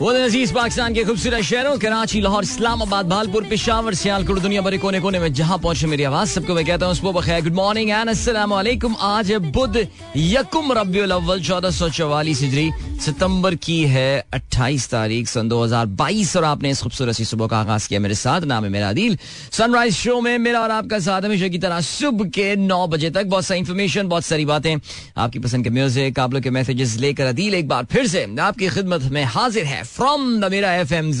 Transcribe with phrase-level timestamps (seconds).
[0.00, 5.00] वो अज़ीज़ पाकिस्तान के खूबसूरत शहरों, कराची, लाहौर, इस्लामाबाद, भालपुर, पिशावर, सियालकोट, दुनिया भरे कोने
[5.00, 8.50] कोने में जहाँ पहुँचे मेरी आवाज़, सबको मैं कहता हूँ, सुबह गुड मॉर्निंग एंड अस्सलाम
[8.50, 9.76] वालेकुम आज बुध
[10.16, 12.70] यकुम रबियुल अव्वल, चौदह सौ चौवालीस हिजरी,
[13.04, 17.88] सितंबर की है 28 तारीख, सन 2022 और आपने इस खूबसूरत सी सुबह का आगाज़
[17.88, 19.18] किया मेरे साथ, नाम है मेरा दिल।
[19.50, 23.26] सनराइज शो में मेरा और आपका साथ हमेशा की तरह सुबह के नौ बजे तक
[23.26, 24.74] बहुत सारी इन्फॉर्मेशन बहुत सारी बातें,
[25.16, 28.68] आपकी पसंद के म्यूज़िक आप लोग के मैसेजेस लेकर अदील एक बार फिर से आपकी
[28.68, 31.12] खिदमत में हाजिर है। फ्रॉम द मेरा F M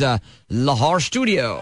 [0.64, 1.52] Lahore studio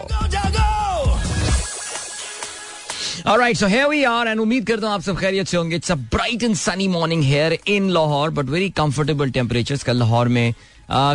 [3.27, 5.91] Alright, so here we are and उम्मीद करता हूँ आप सब खैरियत से होंगे it's
[5.91, 10.53] a bright and sunny morning here in Lahore but very comfortable temperature कल लाहौर में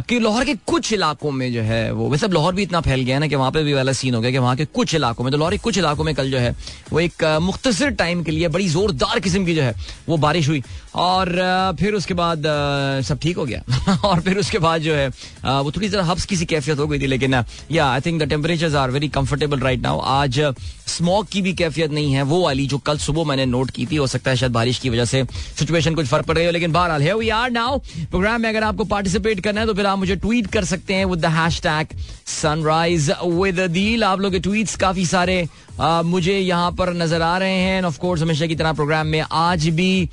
[0.09, 3.01] कि लाहौर के कुछ इलाकों में जो है वो वैसे अब लाहौर भी इतना फैल
[3.05, 4.95] गया है ना कि वहाँ पे भी वाला सीन हो गया कि वहाँ के कुछ
[4.95, 6.55] इलाकों में तो लाहौर के कुछ इलाकों में कल जो है
[6.93, 9.75] वो एक मुख्तर टाइम के लिए बड़ी जोरदार किस्म की जो है
[10.09, 10.63] वो बारिश हुई
[10.95, 11.31] और
[11.79, 12.43] फिर उसके बाद
[13.05, 13.63] सब ठीक हो गया।
[14.05, 16.99] और फिर उसके बाद जो है वो थोड़ी ज़रा हब्स की सी कैफियत हो गई
[16.99, 17.35] थी, लेकिन
[17.73, 20.41] या I think the temperature are very comfortable right now आज
[20.87, 23.97] स्मोक की भी कैफियत नहीं है, वो वाली जो कल सुबह मैंने नोट की थी,
[23.97, 25.25] हो सकता है शायद बारिश की वजह से
[25.59, 28.65] सिचुएशन कुछ फ़र्क पड़ रही हो, लेकिन बहरहाल है वी आर नाउ प्रोग्राम में अगर
[28.65, 31.33] आपको पार्टिसिपेट करना है तो फिर आप मुझे ट्वीट कर सकते हैं with the
[31.63, 35.45] hashtag sunrise with दील आप लोग के ट्वीट्स काफ़ी सारे
[35.81, 39.69] मुझे यहाँ पर नज़र आ रहे हैं ऑफ़ कोर्स हमेशा की तरह प्रोग्राम में आज
[39.71, 40.09] भी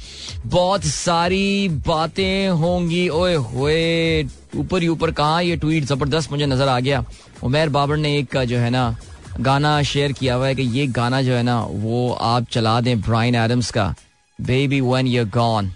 [0.46, 4.24] बहुत सारी बातें होंगी। ओए होए,
[4.56, 7.04] ऊपर ही ऊपर कहा ये ट्वीट ज़बरदस्त मुझे नज़र आ गया।
[7.44, 8.96] उमेर बाबर ने एक जो है ना,
[9.40, 13.00] गाना शेयर किया हुआ है कि ये गाना जो है ना, वो आप चला दें
[13.02, 13.94] ब्राइन एडम्स का
[14.40, 15.72] baby when you're gone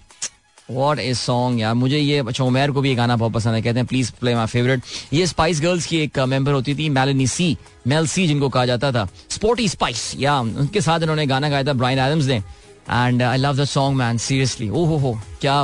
[0.72, 3.61] what is song यार मुझे ये अच्छा उमेर को भी ये गाना बहुत पसंद है।
[3.61, 4.81] कहते हैं प्लीज़ प्ले माई फेवरेट
[5.14, 7.56] ये स्पाइस गर्ल्स की एक मेंबर होती थी मेलनी सी
[7.88, 11.73] मेल सी जिनको कहा जाता था। स्पोर्टी स्पाइस या उनके साथ इन्होंने गाना गाया था
[11.73, 15.64] ब्राइन एडम्स ने। And I love the song man seriously ओ हो हो क्या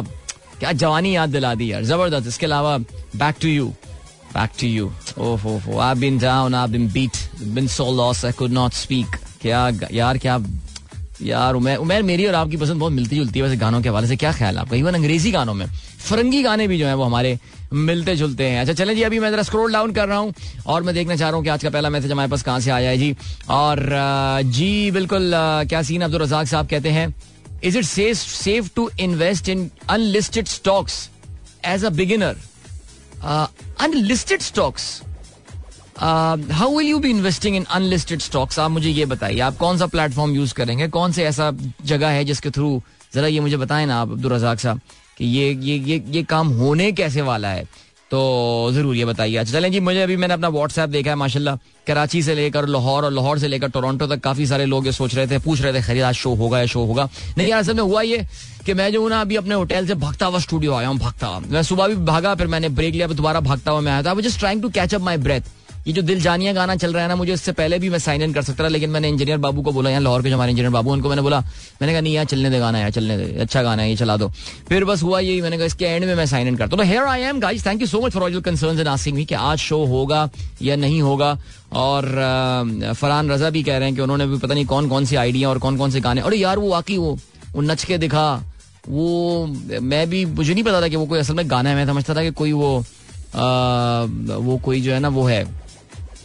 [0.60, 3.68] क्या जवानी याद दिला दी यार। ज़बरदस्त। इसके अलावा back to you
[4.34, 8.26] back to you ओ हो हो I been down I been beat been so lost
[8.26, 10.38] I could not speak क्या यार, क्या
[11.22, 14.08] यार, उमेर उमेर मेरी और आपकी पसंद बहुत मिलती जुलती है वैसे गानों के हवाले
[14.08, 14.76] से, क्या ख्याल है आपका?
[14.76, 15.66] इवन अंग्रेज़ी गानों में।
[16.00, 17.38] फरंगी गाने भी जो है वो हमारे
[17.74, 20.34] मिलते जुलते हैं। अच्छा चलें जी, अभी मैं जरा स्क्रॉल डाउन कर रहा हूँ
[20.68, 22.72] और मैं देखना चाह रहा हूँ कि आज का पहला मैसेज हमारे पास कहाँ से
[22.72, 23.16] आया है जी।
[23.50, 23.80] और
[24.46, 25.32] जी, बिल्कुल
[25.70, 27.14] क्या सीन अब्दुल रजाक साहब कहते हैं
[27.64, 31.10] is it safe safe to invest in unlisted stocks
[31.66, 32.38] as a beginner
[33.82, 34.90] unlisted stocks
[36.00, 39.86] how will you be investing in unlisted stocks आप मुझे ये बताइए, आप कौन सा
[39.88, 40.88] प्लेटफॉर्म यूज़ करेंगे?
[40.90, 41.52] कौन से ऐसा
[41.86, 42.82] जगह है जिसके थ्रू
[43.14, 44.80] जरा ये मुझे बताएँ ना आप, अब्दुल रजाक साहब,
[45.18, 47.68] कि ये ये ये ये काम होने कैसे वाला है?
[48.12, 48.20] तो
[48.74, 51.56] ज़रूर ये बताइए। अच्छा चलें जी, मुझे अभी मैंने अपना व्हाट्सएप देखा है, माशाल्लाह।
[51.88, 55.16] कराची से लेकर लाहौर और लाहौर से लेकर टोरंटो तक काफ़ी सारे लोग ये सोच
[55.16, 57.08] रहे थे, पूछ रहे थे खरीद आज शो होगा या शो होगा?
[57.38, 58.26] नहीं यार असल में हुआ ये
[58.66, 61.40] कि मैं जो ना, अभी अपने होटल से भागता हुआ स्टूडियो आया हूँ, भागता हुआ।
[61.40, 64.40] मैं सुबह भी भागा, फिर मैंने ब्रेक लिया दोबारा भागता हुआ मैं आया था। Just
[64.40, 65.42] trying to catch up my breath
[65.88, 68.22] ये जो दिल जानिया गाना चल रहा है ना मुझे इससे पहले भी मैं साइन
[68.22, 70.52] इन कर सकता था लेकिन मैंने इंजीनियर बाबू को बोला यहाँ लाहौर के जो हमारे
[70.52, 73.24] इंजीनियर बाबू उनको मैंने बोला मैंने कहा नहीं यार चलने दे गाना यार चलने दे
[73.42, 74.28] अच्छा गाना है ये चला दो।
[74.70, 77.04] फिर बस हुआ यही मैंने कहा इसके एंड में मैं साइन इन करता हूँ। Here
[77.04, 79.84] I am guys thank you so much for concern and asking me कि आज शो
[79.86, 80.30] होगा
[80.62, 81.32] या नहीं होगा
[81.74, 82.06] और
[82.96, 85.50] फरहान रजा भी कह रहे हैं कि उन्होंने भी पता नहीं कौन कौन सी आइडिया
[85.50, 87.18] और कौन कौन से गाने और यार वो वाकई वो
[87.56, 88.30] वो नच के दिखा
[88.90, 89.46] वो
[89.82, 92.16] मैं भी मुझे नहीं पता था कि वो कोई असल में गाना है मैं समझता
[92.16, 94.04] था कि कोई वो आ,
[94.40, 95.44] वो कोई जो है ना वो है।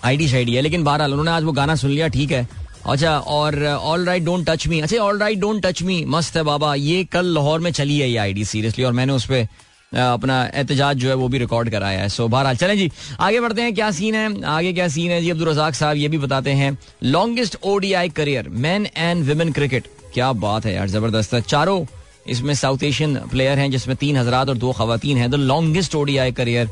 [0.05, 2.47] आईडी शाइडी है, लेकिन बहरहाल उन्होंने आज वो गाना सुन लिया, ठीक है।
[2.87, 6.43] अच्छा और all right don't touch me अच्छा all right don't touch me मस्त है
[6.45, 9.47] बाबा, ये कल लाहौर में चली है ये आईडी, सीरियसली, और मैंने उस पर
[9.93, 13.63] अपना एहतजाज जो है वो भी रिकॉर्ड कराया है। सो बहरहाल, चलें जी, आगे बढ़ते
[13.63, 14.43] हैं, क्या सीन है?
[14.45, 15.21] आगे क्या सीन है?
[15.23, 19.89] जी अब्दुल रजाक साहब ये भी बताते हैं longest ODI career men and women cricket
[20.15, 21.85] क्या बात है यार, ज़बरदस्त है। चारों
[22.29, 26.33] इसमें साउथ एशियन प्लेयर हैं, जिसमें तीन हजरात और दो खातन हैं the longest ODI
[26.33, 26.69] career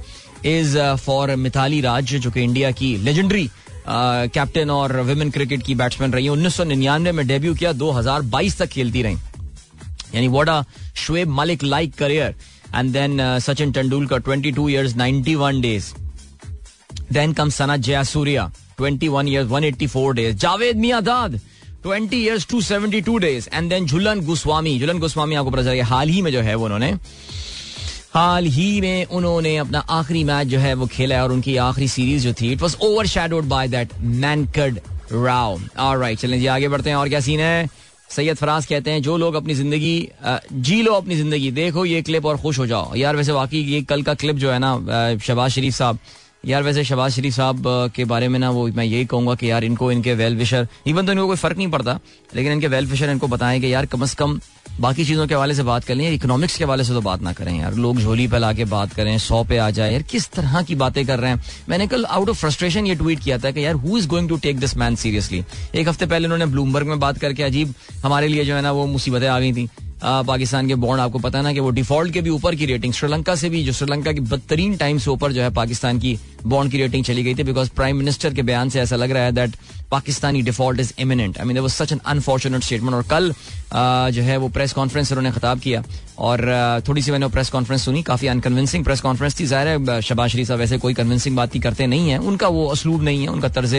[0.46, 3.48] is for Mithali Raj जो कि इंडिया की लेजेंडरी
[3.88, 8.68] कैप्टन और वुमेन क्रिकेट की बैट्समैन रही उन्नीस सौ निन्यानवे में डेब्यू किया 2022 तक
[8.70, 9.16] खेलती रही।
[10.14, 10.62] यानी what a
[11.06, 12.34] Shoaib Malik like career
[12.74, 15.92] and then Sachin Tendulkar 22 years 91 days
[17.12, 18.50] then come Sanath Jayasuriya
[18.80, 21.40] 21 years 184 days Javed Miandad
[21.86, 26.22] 20 years 272 days and then Jhulan Goswami Jhulan Goswami आपको पता चला हाल ही
[26.22, 26.92] में जो है वो उन्होंने
[28.14, 31.88] हाल ही में उन्होंने अपना आखिरी मैच जो है वो खेला है और उनकी आखिरी
[31.88, 32.76] सीरीज़ जो थी it was
[33.06, 34.80] overshadowed by that Mankad
[35.12, 35.60] row
[36.00, 37.68] right चलें जी, आगे बढ़ते हैं, और क्या सीन है?
[38.10, 40.08] सैयद फराज कहते हैं, जो लोग अपनी ज़िंदगी
[40.52, 42.94] जी लो अपनी ज़िंदगी, देखो ये क्लिप और खुश हो जाओ.
[42.96, 44.76] यार, वैसे वाकई ये कल का क्लिप जो है ना
[45.18, 45.98] शहबाज शरीफ साहब,
[46.46, 47.64] यार, वैसे शबाज शरीफ साहब
[47.96, 51.06] के बारे में ना वो मैं यही कहूँगा कि यार इनको, इनके वेल विशर इवन
[51.06, 51.98] तो इनको कोई फ़र्क नहीं पड़ता,
[52.34, 54.38] लेकिन इनके वेल विशर इनको बताएँ कि यार कम अज कम
[54.80, 57.32] बाकी चीज़ों के हवाले से बात कर लें इकोनॉमिक्स के हवाले से तो बात ना
[57.32, 60.28] करें यार। लोग झोली पे ला के बात करें, सौ पे आ जाए, यार किस
[60.30, 61.42] तरह की बातें कर रहे हैं?
[61.68, 64.36] मैंने कल आउट ऑफ़ फ्रस्ट्रेशन ये ट्वीट किया था कि यार who is going to
[64.38, 67.74] take this man seriously एक हफ़्ते पहले उन्होंने ब्लूमबर्ग में बात करके अजीब
[68.04, 69.68] हमारे लिए जो है ना, वो मुसीबतें आ गई थी।
[70.02, 72.92] पाकिस्तान के बॉन्ड, आपको पता है ना कि वो डिफ़ॉल्ट के भी ऊपर की रेटिंग,
[72.92, 76.70] श्रीलंका से भी, जो श्रीलंका की बदतरीन टाइम से ऊपर जो है पाकिस्तान की बॉन्ड
[76.72, 79.32] की रेटिंग चली गई थी बिकॉज़ प्राइम मिनिस्टर के बयान से ऐसा लग रहा है
[79.32, 79.56] that
[79.90, 83.32] Pakistani default is imminent I mean such an unfortunate statement और कल
[84.12, 85.82] जो है वो प्रेस कॉन्फ्रेंस उन्होंने खिताब किया।
[86.18, 86.40] और
[86.88, 90.48] थोड़ी सी मैंने प्रेस कॉन्फ्रेंस सुनी, काफ़ी अनकन्विंसिंग प्रेस कॉन्फ्रेंस थी। ज़ाहिर है शबाज शरीफ
[90.48, 93.74] साहब वैसे कोई कन्विंसिंग बात करते नहीं है। उनका वो असलूब नहीं है, उनका तर्ज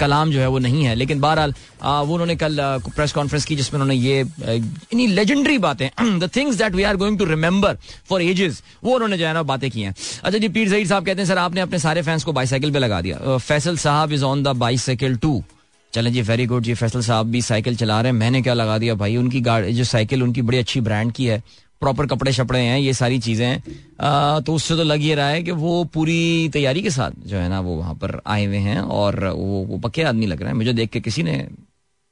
[0.00, 2.56] कलाम जो है वो नहीं है। लेकिन बहरहाल वो उन्होंने कल
[2.88, 5.08] प्रेस कॉन्फ्रेंस की, जिसमें उन्होंने ये इन्हीं
[5.48, 7.76] लेजेंडरी बातें the things that we are going to remember
[8.08, 11.06] for ages वो उन्होंने जो है ना बातें की हैं। अच्छा जी, पीर जहीर साहब
[11.06, 14.24] कहते हैं, सर, आपने अपने सारे फैंस को बाईसाइकिल पे लगा दिया। Faisal sahab is
[14.24, 15.42] on the bicycle too
[15.92, 18.78] चलें जी वेरी गुड जी, फैसल साहब भी साइकिल चला रहे हैं। मैंने क्या लगा
[18.78, 19.16] दिया भाई?
[19.16, 21.42] उनकी गाड़ी, जो साइकिल, उनकी बड़ी अच्छी ब्रांड की है।
[21.82, 25.42] प्रॉपर कपड़े शपड़े हैं, ये सारी चीज़ें हैं। तो उससे तो लग ये रहा है
[25.42, 28.80] कि वो पूरी तैयारी के साथ जो है ना वो वहाँ पर आए हुए हैं
[28.80, 31.36] और वो वो पक्के आदमी लग रहे हैं। मुझे देख के किसी ने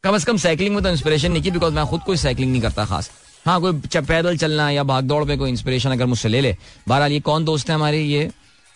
[0.04, 2.62] कम अज कम साइकिलिंग में तो इंस्पिरेशन नहीं की बिकॉज़ मैं खुद कोई साइकिलिंग नहीं
[2.62, 3.10] करता खास।
[3.46, 6.56] हाँ कोई पैदल चलना या भाग दौड़ पे कोई इंस्पिरेशन अगर मुझसे ले ले।
[6.88, 8.00] बहरहाल, ये कौन दोस्त है हमारे?
[8.00, 8.30] ये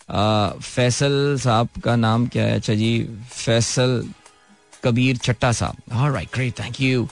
[0.08, 2.54] फैसल साहब का नाम क्या है?
[2.54, 2.98] अच्छा जी,
[3.30, 4.02] फैसल
[4.84, 7.08] कबीर चट्टा साहब। Right great thank you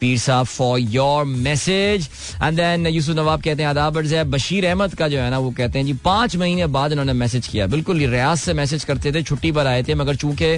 [0.00, 2.08] Pir sahab for your message
[2.42, 5.50] and then Yusuf Nawab कहते हैं, आदाब है, बशीर अहमद का जो है ना, वो
[5.50, 9.22] कहते हैं, जी, पाँच महीने बाद इन्होंने मैसेज किया बिल्कुल रियाज से मैसेज करते थे,
[9.22, 10.56] छुट्टी पर आए थे, मगर चूँकि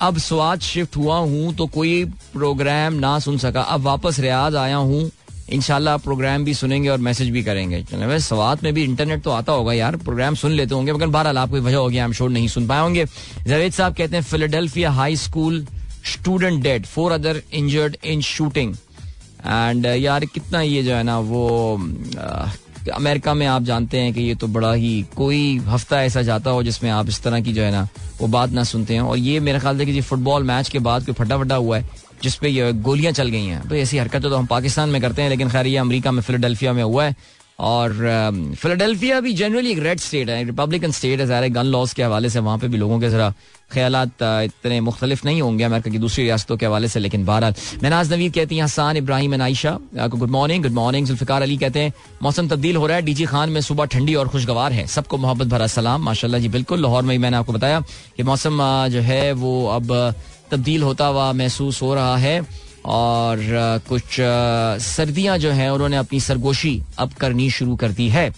[0.00, 4.76] अब स्वाद शिफ्ट हुआ हूँ तो कोई प्रोग्राम ना सुन सका। अब वापस रियाज आया
[4.76, 5.10] हूँ
[5.48, 9.52] इनशाला आप प्रोग्राम भी सुनेंगे और मैसेज भी करेंगे। स्वाद में भी इंटरनेट तो आता
[9.52, 12.66] होगा यार, प्रोग्राम सुन लेते होंगे, मगर बहरहाल आपको वजह होगी हम शोर नहीं सुन
[12.68, 13.04] पाए होंगे।
[13.46, 15.66] जावेद साहब कहते हैं Philadelphia high school
[16.06, 18.74] student dead four other injured in shooting
[19.46, 21.80] and यार कितना ये जो है ना, वो
[22.94, 26.62] अमेरिका में आप जानते हैं कि ये तो बड़ा ही, कोई हफ़्ता ऐसा जाता हो
[26.62, 27.86] जिसमें आप इस तरह की जो है ना,
[28.20, 31.04] वो बात ना सुनते हैं। और ये मेरे ख्याल से कि फुटबॉल मैच के बाद
[31.06, 34.36] कोई फटा फटा हुआ है जिसपे ये गोलियाँ चल गई हैं। तो ऐसी हरकतें तो
[34.36, 37.16] हम पाकिस्तान में करते हैं, लेकिन खैर, ये अमेरिका में, फिलाडेल्फिया में हुआ है।
[37.58, 37.92] और
[38.56, 42.28] फिलाडेल्फिया भी जनरली एक रेड स्टेट है रिपब्लिकन स्टेट है, ज़ाहिर गन लॉज के हवाले
[42.30, 43.32] से वहाँ पे भी लोगों के ज़रा
[43.72, 43.96] ख्याल
[44.44, 48.34] इतने मुख्तलिफ़ नहीं होंगे अमेरिका की दूसरी रियासतों के हवाले से, लेकिन बहरहाल। महनाज नवीद
[48.34, 49.76] कहती हैं, Hassan, Ibrahim Ayesha
[50.06, 51.92] good morning good morning Zulfiqar Ali कहते हैं,
[52.22, 55.46] मौसम तब्दील हो रहा है, डीजी खान में सुबह ठंडी और खुशगवार है, सबको मोहब्बत
[55.46, 57.80] भरा सलाम, माशाल्लाह जी, बिल्कुल लाहौर में मैंने आपको बताया
[58.16, 60.14] कि मौसम जो है, वो अब
[60.50, 62.40] तब्दील होता हुआ महसूस हो रहा है
[62.86, 63.38] और
[63.88, 64.16] कुछ
[64.82, 68.30] सर्दियाँ जो है, उन्होंने अपनी सरगोशी अब करनी शुरू कर दी है।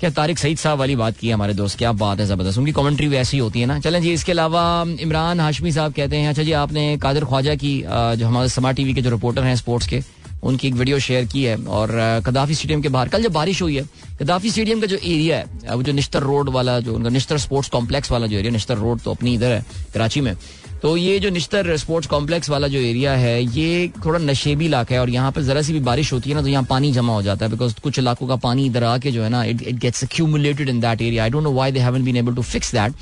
[0.00, 1.78] क्या तारिक सईद साहब वाली बात की है हमारे दोस्त?
[1.78, 4.84] क्या बात है ज़बरदस्त। उनकी कमेंट्री भी ऐसी होती है ना। चलें जी, इसके अलावा
[5.00, 7.82] इमरान हाशमी साहब कहते हैं अच्छा जी, आपने कादिर ख्वाजा की
[8.16, 10.00] जो हमारे समाज टीवी के जो रिपोर्टर हैं स्पोर्ट्स के,
[10.42, 11.90] उनकी एक वीडियो शेयर की है और
[12.26, 13.84] कदाफी स्टेडियम के बाहर, कल जब बारिश हुई है,
[14.20, 17.70] कदाफी स्टेडियम का जो एरिया है वो जो निश्तर रोड वाला जो, उनका निश्तर स्पोर्ट्स
[17.70, 19.64] कॉम्प्लेक्स वाला जो एरिया निश्तर रोड तो अपनी इधर है,
[19.94, 20.34] कराची में
[20.82, 25.00] तो ये जो निश्तर स्पोर्ट्स कॉम्प्लेक्स वाला जो एरिया है, ये थोड़ा नशेबी इलाका है
[25.00, 27.22] और यहाँ पर जरा सी भी बारिश होती है ना तो यहाँ पानी जमा हो
[27.22, 30.04] जाता है बिकॉज़ कुछ इलाकों का पानी इधर आके जो है ना it it gets
[30.04, 32.92] accumulated in that area I don't know why they haven't been able to fix that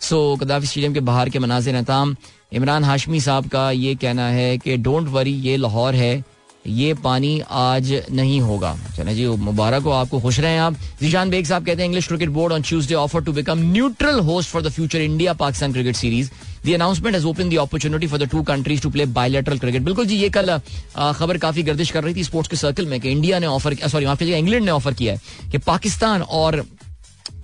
[0.00, 2.16] so Gaddafi stadium के बाहर के मनाजिर नताम
[2.52, 6.24] इमरान हाशमी साहब का ये कहना है कि डोंट वरी ये लाहौर है,
[6.66, 11.46] ये पानी आज नहीं होगा। चले जी मुबारक हो, आपको खुश रहे आप। जीशान बेग
[11.46, 14.70] साहब कहते हैं English cricket board on Tuesday offer to become neutral host for the
[14.70, 16.30] future India Pakistan cricket series
[16.66, 20.06] the announcement has open the opportunity for the two countries to play bilateral cricket बिल्कुल
[20.06, 20.58] जी, ये कल
[20.96, 24.06] खबर काफ़ी गर्दिश कर रही थी sports के सर्कल में कि इंडिया ने ऑफ़र सॉरी
[24.06, 26.64] माफ़ कीजिए इंग्लैंड ने ऑफ़र किया है कि पाकिस्तान और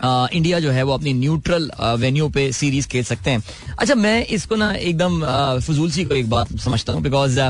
[0.02, 1.70] इंडिया जो है वो अपनी न्यूट्रल
[2.00, 3.42] वेन्यू पे सीरीज़ खेल सकते हैं।
[3.78, 5.20] अच्छा मैं इसको ना एकदम
[5.66, 7.40] फजूल सी को एक बात समझता हूँ because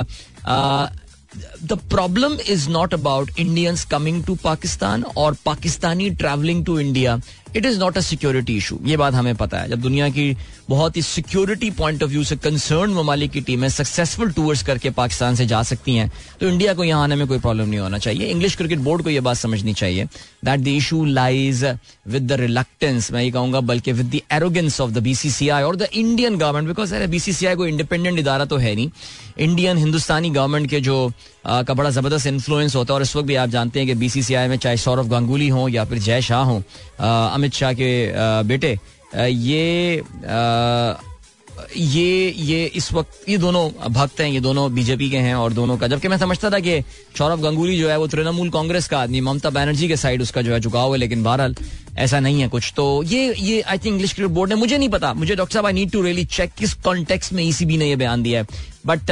[1.63, 7.17] the problem is not about Indians coming to Pakistan और Pakistani travelling to India
[7.57, 10.37] it is not a security issue ये बात हमें पता है। जब दुनिया की
[10.69, 15.35] बहुत ही सिक्योरिटी पॉइंट ऑफ़ व्यू से कंसर्न ममालिक की टीमें सक्सेसफुल टूर्स करके पाकिस्तान
[15.35, 16.11] से जा सकती हैं
[16.41, 19.11] तो इंडिया को यहाँ आने में कोई प्रॉब्लम नहीं होना चाहिए। इंग्लिश क्रिकेट बोर्ड को
[19.11, 20.05] यह बात समझनी चाहिए।
[20.45, 24.91] That the issue lies with the reluctance मैं ये कहूँगा, बल्कि with the arrogance of
[24.91, 28.91] the BCCI और द इंडियन गवर्नमेंट बिकॉज़ अरे बीसीसीआई को इंडिपेंडेंट इदारा तो है नहीं।
[29.39, 31.11] इंडियन हिंदुस्तानी गवर्नमेंट के जो
[31.47, 34.49] का बड़ा ज़बरदस्त इन्फ्लुएंस होता है, और इस वक्त भी आप जानते हैं कि बीसीसीआई
[34.49, 36.63] में चाहे सौरभ गांगुली हो या फिर जय शाह हो
[37.47, 37.91] अमित शाह के
[38.45, 38.77] बेटे
[39.15, 40.95] ये
[41.77, 45.77] ये ये इस वक्त, ये दोनों भक्त हैं, ये दोनों बीजेपी के हैं और दोनों
[45.79, 46.81] का, जबकि मैं समझता था कि
[47.19, 50.53] सौरभ गंगुली जो है वो तृणमूल कांग्रेस का आदमी, ममता बनर्जी के साइड उसका जो
[50.53, 51.55] है झुकाव है, लेकिन बहरहाल
[51.99, 54.89] ऐसा नहीं है कुछ। तो ये ये I think English cricket board ने, मुझे नहीं
[54.89, 57.97] पता, मुझे डॉक्टर साहब I need to really check किस कॉन्टेक्स में ईसीबी ने यह
[57.97, 58.47] बयान दिया है।
[58.87, 59.11] But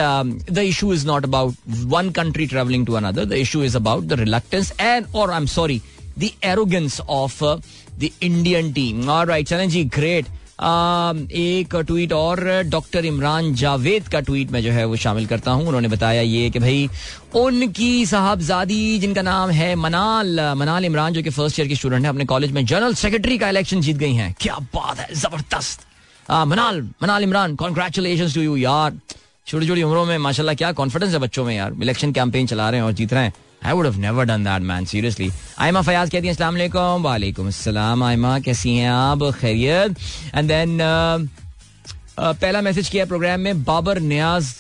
[0.53, 1.55] the issue is not about
[1.89, 5.47] one country travelling to another the issue is about the reluctance and और I am
[5.47, 5.81] sorry
[6.19, 13.55] the arrogance of the Indian team right चलें जी ग्रेट एक ट्वीट और डॉक्टर इमरान
[13.55, 16.89] जावेद का tweet में जो है वो शामिल करता हूँ। उन्होंने बताया ये कि भाई,
[17.37, 22.09] उनकी साहबजादी, जिनका नाम है मनाल मनाल इमरान, जो कि फ़र्स्ट ईयर की स्टूडेंट है,
[22.09, 25.87] अपने कॉलेज में जनरल सेक्रेटरी का इलेक्शन जीत गई हैं। क्या बात है, ज़बरदस्त।
[26.31, 28.99] मनाल मनाल इमरान कॉन्ग्रेचुलेशन टू यू यार।
[29.47, 32.81] छोटी छोटी उम्रों में, माशाल्लाह, क्या कॉन्फिडेंस है बच्चों में, यार। इलेक्शन कैंपेन चला रहे
[32.81, 33.33] हैं और जीत रहे हैं।
[33.65, 37.03] I would have never done that man seriously Aima Fayyaz कहती हैं अस्सलाम वालेकुम.
[37.03, 39.23] वालेकुम अस्सलाम आयमा कैसी हैं आप?
[39.41, 39.97] खैरियत।
[40.35, 41.21] एंड देन uh,
[42.19, 44.55] uh, पहला मैसेज किया प्रोग्राम में बाबर न्याज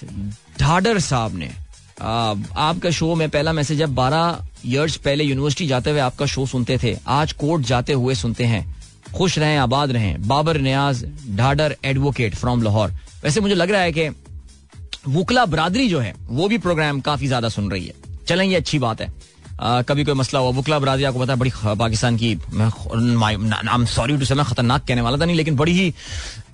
[0.60, 5.90] ढाडर साहब ने। Uh, आपका शो में पहला मैसेज है बारह ईयर्स पहले यूनिवर्सिटी जाते
[5.90, 8.64] हुए आपका शो सुनते थे। आज कोर्ट जाते हुए सुनते हैं।
[9.16, 11.04] खुश रहें आबाद रहें। Babar Niaz
[11.36, 12.92] Dhadar advocate from Lahore.
[13.24, 14.08] वैसे मुझे लग रहा है कि
[15.08, 18.78] वुकला बरादरी जो है वो भी प्रोग्राम काफ़ी ज़्यादा सुन रही है। चलें ये अच्छी
[18.78, 19.12] बात है
[19.60, 24.16] आ, कभी कोई मसला हुआ बुकला बरादरी आपको पता है बड़ी पाकिस्तान की मैं सॉरी
[24.18, 25.86] टू से मैं खतरनाक कहने वाला था नहीं लेकिन बड़ी ही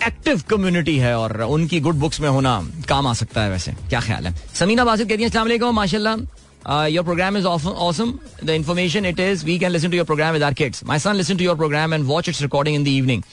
[0.06, 4.00] एक्टिव कम्युनिटी है और उनकी गुड बुक्स में होना काम आ सकता है वैसे क्या
[4.00, 6.16] ख्याल है समीना बासित कहती है अस्सलाम माशाल्लाह
[6.64, 8.20] Uh, your program is awesome.
[8.42, 10.84] The information it is, we can listen to your program with our kids.
[10.84, 13.24] My son listened to your program and watch its recording in the evening.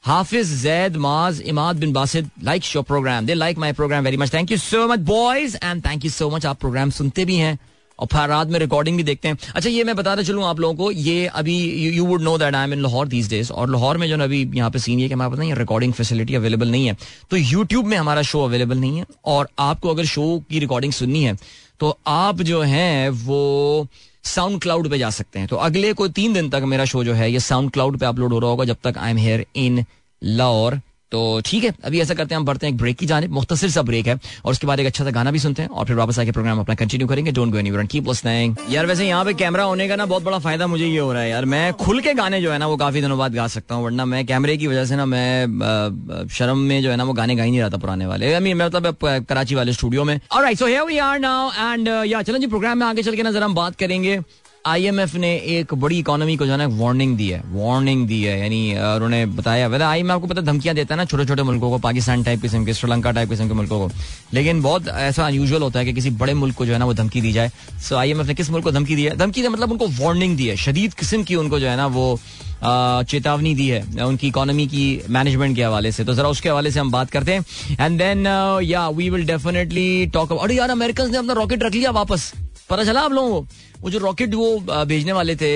[0.00, 3.26] Hafiz, Zaid, Maz, Imad bin Basid likes your program.
[3.26, 4.30] They like my program very much.
[4.30, 6.46] Thank you so much, boys, and thank you so much.
[6.46, 7.58] आप program सुनते भी हैं
[7.98, 10.74] और फिर रात में recording भी देखते हैं। अच्छा ये मैं बताता चलूँ आप लोगों
[10.74, 13.96] को, ये अभी you would know that I am in Lahore these days और लाहौर
[13.98, 16.70] में जो ना अभी यहाँ पे सीन ये कि हमारे पता नहीं रिकॉर्डिंग फैसिलिटी अवेलेबल
[16.70, 16.96] नहीं है।
[17.30, 21.24] तो यूट्यूब में हमारा शो अवेलेबल नहीं है, और आपको अगर शो की रिकॉर्डिंग सुननी
[21.24, 21.36] है
[21.80, 23.86] तो आप जो है वो
[24.24, 27.12] साउंड क्लाउड पे जा सकते हैं। तो अगले कोई तीन दिन तक मेरा शो जो
[27.14, 29.84] है, ये साउंड क्लाउड पे अपलोड हो रहा होगा जब तक I am here in
[30.22, 30.80] Lahore
[31.12, 33.56] तो ठीक है, अभी ऐसा करते हैं, हम बढ़ते हैं एक ब्रेक की जाने मुख्तर
[33.68, 35.96] सा ब्रेक है। और उसके बाद एक अच्छा सा गाना भी सुनते हैं और फिर
[35.96, 39.64] वापस आके प्रोग्राम अपना कंटिन्यू करेंगे। डोंट गो कीप लिसनिंग यार वैसे यहाँ पे कैमरा
[39.64, 42.14] होने का ना बहुत बड़ा फ़ायदा मुझे ये हो रहा है यार। मैं खुल के
[42.14, 44.66] गाने जो है ना, वो काफ़ी दिनों बाद गा सकता हूँ, वरना मैं कैमरे की
[44.66, 47.70] वजह से ना मैं शर्म में जो है ना वो गाने गा ही नहीं रहा
[47.70, 51.72] था पुराने वाले। आई मीन मतलब कराची वाले स्टूडियो में। और so we are now
[51.72, 54.20] and yeah ji programme में आगे चल के ना जरा हम बात करेंगे।
[54.68, 58.60] आईएमएफ ने एक बड़ी इकोनॉमी को जो है वार्निंग दी है। वार्निंग दी है, यानी
[58.74, 62.22] उन्होंने बताया वैसे आई आपको पता धमकियाँ देता है ना छोटे छोटे मुल्कों को, पाकिस्तान
[62.22, 63.94] टाइप किस्म के, श्रीलंका टाइप किस्म के मुल्कों को।
[64.34, 66.94] लेकिन बहुत ऐसा अनयूजल होता है कि किसी बड़े मुल्क को जो है ना, वो
[66.94, 67.50] धमकी दी जाए।
[67.88, 69.16] सो आईएमएफ ने किस मुल्क को धमकी दी है?
[69.16, 72.18] धमकी दे मतलब उनको वार्निंग दी है। शदीद किस्म की उनको जो है ना, वो
[72.60, 76.80] चेतावनी दी है, उनकी इकोनॉमी की मैनेजमेंट के हवाले से। तो जरा उसके हवाले से
[76.80, 78.26] हम बात करते हैं। And then
[78.64, 82.32] yeah we will definitely talk about यार अमेरिकन ने अपना रॉकेट रख लिया वापस।
[82.70, 83.46] पता चला आप लोगों को?
[83.82, 85.50] वो जो रॉकेट वो भेजने वाले थे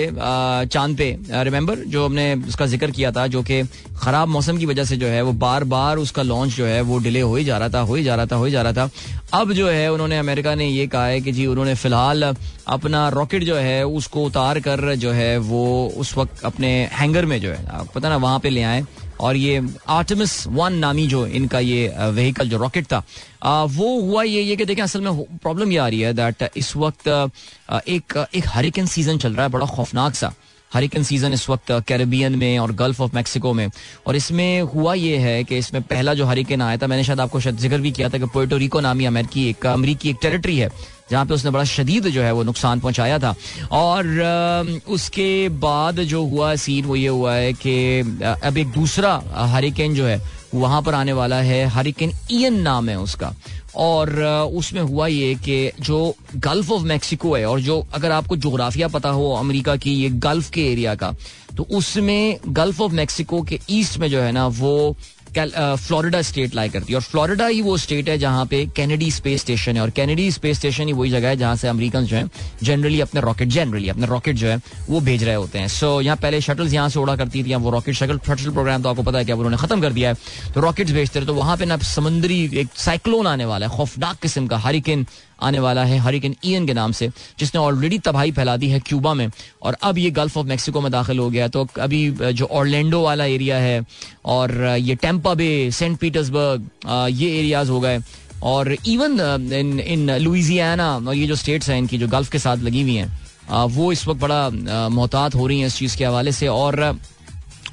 [0.66, 3.62] चाँद पे रिमेम्बर जो हमने उसका ज़िक्र किया था, जो कि
[3.98, 6.98] खराब मौसम की वजह से जो है वो बार बार उसका लॉन्च जो है वो
[6.98, 8.72] डिले हो ही जा रहा था, हो ही जा रहा था, हो ही जा रहा
[8.72, 8.90] था।
[9.34, 12.22] अब जो है उन्होंने अमेरिका ने ये कहा है कि जी उन्होंने फ़िलहाल
[12.68, 17.40] अपना रॉकेट जो है उसको उतार कर जो है वो उस वक्त अपने हैंगर में
[17.40, 18.84] जो है पता ना वहाँ पे ले आए।
[19.22, 19.60] और ये
[19.90, 22.98] आर्टमिस वन नामी जो इनका ये व्हीकल जो रॉकेट था
[23.44, 26.76] वो हुआ ये ये कि देखें, असल में प्रॉब्लम ये आ रही है दैट इस
[26.76, 30.32] वक्त एक एक हरिकेन सीज़न चल रहा है, बड़ा खौफनाक सा।
[30.72, 33.68] हरिकन सीज़न इस वक्त कैरेबियन में और गल्फ ऑफ़ मैक्सिको में।
[34.06, 37.40] और इसमें हुआ ये है कि इसमें पहला जो हरिकेन आया था, मैंने शायद आपको
[37.40, 40.68] शायद ज़िक्र भी किया था कि पोर्टोरिको नामी अमेरिकी, एक, अमरीकी एक टेरिटरी है।
[41.12, 43.34] जहाँ पे उसने बड़ा शदीद जो है वो नुकसान पहुँचाया था।
[43.72, 48.00] और उसके बाद जो हुआ सीन, वो ये हुआ है कि
[48.44, 50.20] अब एक दूसरा हरिकेन जो है,
[50.54, 53.34] वहाँ पर आने वाला है। हरिकेन इन नाम है उसका।
[53.76, 54.10] और
[54.54, 59.08] उसमें हुआ ये कि जो गल्फ ऑफ़ मैक्सिको है, और जो अगर आपको जोग्राफिया पता
[59.10, 61.14] हो अमेरिका की, ये गल्फ के एरिया का
[61.56, 64.96] तो उसमें गल्फ ऑफ़ मैक्सिको के ईस्ट में जो है ना, वो
[65.36, 69.40] फ्लोरिडा स्टेट लाई करती है। और फ्लोरिडा ही वो स्टेट है जहाँ पे कैनेडी स्पेस
[69.40, 72.28] स्टेशन है। और कैनेडी स्पेस स्टेशन ही वही जगह है जहाँ से अमेरिकन जो है
[72.62, 76.16] जनरली अपने रॉकेट जनरली अपने रॉकेट जो है, वो भेज रहे होते हैं। सो यहाँ
[76.16, 79.18] पहले शटल्स यहाँ से उड़ा करती थी वो रॉकेट शटल शटल प्रोग्राम तो आपको पता
[79.18, 81.76] है कि उन्होंने खत्म कर दिया है। तो रॉकेट्स भेजते रहे तो वहाँ पे ना
[81.86, 85.06] समुद्री एक साइक्लोन आने वाला है, खौफनाक किस्म का हरिकेन
[85.42, 87.08] आने वाला है हरिकेन ईएन के नाम से,
[87.38, 89.28] जिसने ऑलरेडी तबाही फैला दी है क्यूबा में।
[89.62, 93.24] और अब ये गल्फ ऑफ़ मैक्सिको में दाखिल हो गया तो अभी जो ऑर्लैंडो वाला
[93.26, 93.84] एरिया है,
[94.24, 96.68] और ये टेम्पा बे सेंट पीटर्सबर्ग
[97.10, 97.98] ये एरियाज़ हो गए।
[98.42, 99.20] और इवन
[99.52, 102.94] इन इन लुइजियाना और ये जो स्टेट्स हैं इनकी जो गल्फ के साथ लगी हुई
[102.94, 106.80] हैं वो इस वक्त बड़ा मोहतात हो रही हैं इस चीज़ के हवाले से। और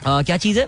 [0.07, 0.67] आ, क्या चीज़ है?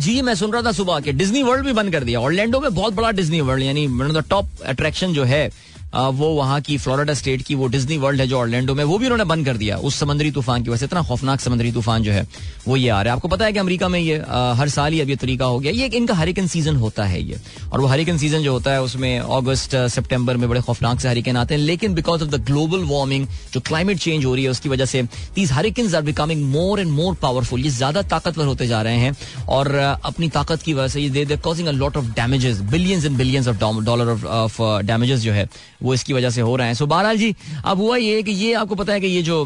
[0.00, 2.74] जी मैं सुन रहा था सुबह के। डिज्नी वर्ल्ड भी बंद कर दिया। ऑरलैंडो में
[2.74, 5.50] बहुत बड़ा डिज्नी वर्ल्ड यानी द टॉप अट्रैक्शन जो है
[5.94, 9.06] वो वहाँ की फ्लोरिडा स्टेट की वो डिज्नी वर्ल्ड है जो ऑर्लैंडो में, वो भी
[9.06, 12.12] उन्होंने बंद कर दिया, उस समुद्री तूफ़ान की वजह से, इतना खौफनाक समुद्री तूफ़ान जो
[12.12, 12.26] है,
[12.66, 14.16] वो ये आ रहा है। आपको पता है कि अमेरिका में ये
[14.58, 17.38] हर साल ही अब ये तरीका हो गया। ये इनका हरिकन सीज़न होता है ये,
[17.72, 21.36] और वो हरिकन सीज़न जो होता है, उसमें अगस्त सितंबर में बड़े खौफनाक से हरिकन
[21.36, 24.68] आते हैं, लेकिन because of the global warming जो क्लाइमेट चेंज हो रही है, उसकी
[24.68, 25.02] वजह से
[25.34, 29.16] these hurricane are becoming more and more powerful ये ज़्यादा ताकतवर होते जा रहे हैं,
[29.48, 33.16] और अपनी ताकत की वजह से ये they causing a lot of damages billions and
[33.16, 35.48] billions of dollar of damages जो है
[35.84, 38.52] वो इसकी वजह से हो रहे हैं। सो बहरहाल जी अब हुआ ये कि ये
[38.54, 39.42] आपको पता है कि ये जो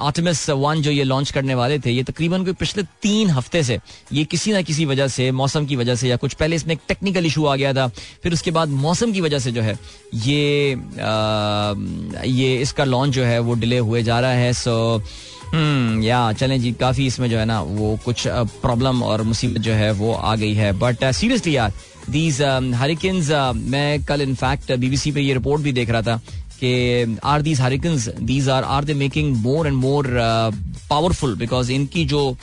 [0.00, 3.78] आर्टमिस वन जो ये लॉन्च करने वाले थे ये तकरीबन कोई पिछले तीन हफ़्ते से
[4.12, 6.80] ये किसी ना किसी वजह से मौसम की वजह से या कुछ पहले इसमें एक
[6.88, 7.86] टेक्निकल इशू आ गया था
[8.22, 9.78] फिर उसके बाद मौसम की वजह से जो है
[10.14, 11.74] ये आ,
[12.24, 15.02] ये इसका लॉन्च जो है वो डिले हुए जा रहा है। सो
[15.52, 18.26] हम्म या चलें जी काफ़ी इसमें जो है ना वो कुछ
[18.62, 21.72] प्रॉब्लम और मुसीबत जो है वो आ गई है। बट सीरियसली यार
[22.10, 22.40] दीज
[22.76, 23.30] हरिकन्स
[23.70, 26.16] मैं कल इनफैक्ट बीबीसी पे ये रिपोर्ट भी देख रहा था
[26.60, 30.06] कि are these hurricanes these are are they making more and more
[30.90, 32.36] powerful because इनकी जो,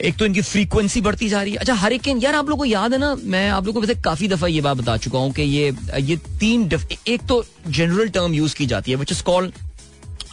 [0.00, 2.92] एक तो इनकी फ्रीक्वेंसी बढ़ती जा रही है। अच्छा हरिकेन यार आप लोगों को याद
[2.92, 5.42] है ना, मैं आप लोगों को वैसे काफ़ी दफ़ा ये बात बता चुका हूँ कि
[5.42, 6.68] ये ये तीन
[7.08, 9.52] एक तो जनरल टर्म यूज़ की जाती है which is called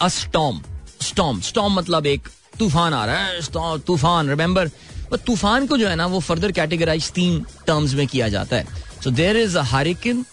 [0.02, 0.62] a storm
[1.02, 2.28] storm storm मतलब एक
[2.60, 4.70] तूफ़ान आ रहा है तूफ़ान रिमेंबर
[5.18, 8.66] तूफ़ान को जो है ना वो फर्दर कैटेगराइज तीन टर्म्स में किया जाता है।
[9.04, 10.26] So there is a hurricane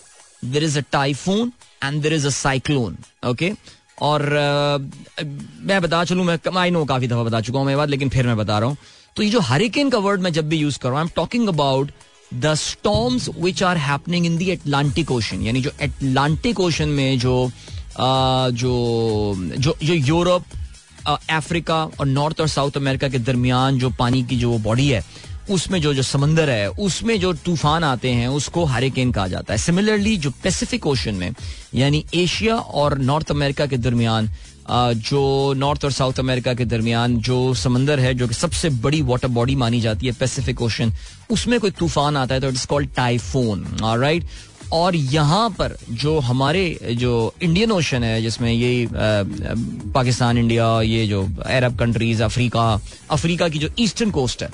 [0.45, 1.53] there is a typhoon
[1.85, 2.97] and there is a cyclone
[3.29, 3.53] okay
[4.03, 5.25] और uh,
[5.69, 8.27] मैं बता चलू मैं आई नो काफ़ी दफ़ा बता चुका हूँ मैं बात लेकिन फिर
[8.27, 8.77] मैं बता रहा हूँ।
[9.17, 11.13] तो ये जो हरिकेन का वर्ड मैं जब भी यूज़ कर रहा हूँ I am
[11.17, 11.91] talking about
[12.35, 17.51] the storms which are happening in the Atlantic Ocean यानी जो एटलांटिक ओशन में जो
[18.01, 18.75] जो
[19.59, 20.45] जो जो यूरोप
[21.31, 25.02] अफ्रीका और नॉर्थ और साउथ अमेरिका के दरमियान जो पानी की जो बॉडी है,
[25.50, 29.59] उसमें जो जो समंदर है, उसमें जो तूफ़ान आते हैं, उसको हरिकेन कहा जाता है।
[29.59, 31.35] सिमिलरली जो पैसिफिक ओशन में,
[31.75, 34.31] यानी एशिया और नॉर्थ अमेरिका के दरमियान
[34.71, 39.29] जो नॉर्थ और साउथ अमेरिका के दरमियान जो समंदर है, जो कि सबसे बड़ी वाटर
[39.29, 40.93] बॉडी मानी जाती है पैसिफिक ओशन
[41.31, 44.25] उसमें कोई तूफ़ान आता है तो इट्स कॉल्ड टाइफोन राइट
[44.73, 48.89] और यहाँ पर जो हमारे, जो इंडियन ओशन है, जिसमें ये
[49.95, 52.69] पाकिस्तान, इंडिया, ये जो अरब कंट्रीज़ अफ्रीका
[53.11, 54.50] अफ्रीका की जो ईस्टर्न कोस्ट है,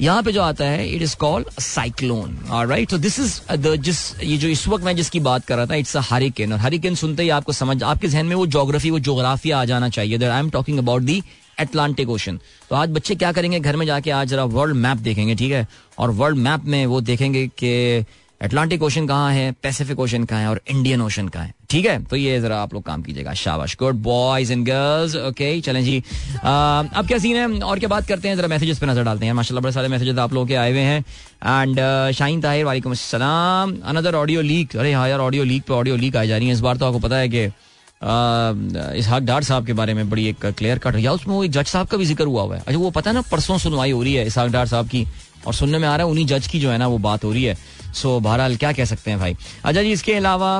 [0.00, 4.00] यहाँ पे जो आता है it is called cyclone right तो दिस इज़ द जिस,
[4.22, 6.94] ये जो इस वक्त मैं जिसकी बात कर रहा था इट्स अ हरिकेन और हरिकेन
[6.94, 10.18] सुनते ही आपको समझ, आपके जहन में वो जोग्राफी वो जोग्राफिया आ जाना चाहिए.
[10.18, 11.22] I am talking about the
[11.60, 12.38] Atlantic Ocean
[12.70, 13.60] तो आज बच्चे क्या करेंगे?
[13.60, 15.66] घर में जाके आज जरा वर्ल्ड मैप देखेंगे, ठीक है?
[15.98, 18.04] और वर्ल्ड मैप में वो देखेंगे कि
[18.40, 19.52] अटलांटिक ओशन कहाँ है?
[19.62, 20.48] पैसिफिक ओशन कहाँ है?
[20.48, 21.54] और इंडियन ओशन कहाँ है?
[21.70, 22.02] ठीक है?
[22.04, 25.98] तो ये जरा आप लोग काम कीजिएगा। शाबाश। Good boys and girls okay चलें जी।
[26.36, 27.46] अब क्या सीन है?
[27.60, 28.36] और क्या बात करते हैं?
[28.36, 30.80] जरा मैसेजेस पे नज़र डालते हैं। माशाल्लाह, बड़े सारे मैसेजेस आप लोगों के आए हुए
[30.80, 31.80] हैं। एंड
[32.14, 36.16] शाहीन ताहिर, वालेकुम अस्सलाम। अनदर ऑडियो लीक अरे हाँ यार ऑडियो लीक पे ऑडियो लीक
[36.16, 37.44] आई जा रही है। इस बार तो आपको पता है कि
[38.98, 41.66] इसहाक डार साहब के बारे में बड़ी एक क्लियर कट या उसमें वो एक जज
[41.66, 44.02] साहब का भी ज़िक्र हुआ हुआ है। अच्छा वो पता है ना, परसों सुनवाई हो
[44.02, 45.06] रही है इसहाक डार साहब की।
[45.46, 47.32] और सुनने में आ रहा है, उन्हीं जज की जो है ना, वो बात हो
[47.32, 47.56] रही है।
[47.96, 49.36] सो बहरहाल, क्या कह सकते हैं भाई?
[49.64, 50.56] अच्छा जी, इसके अलावा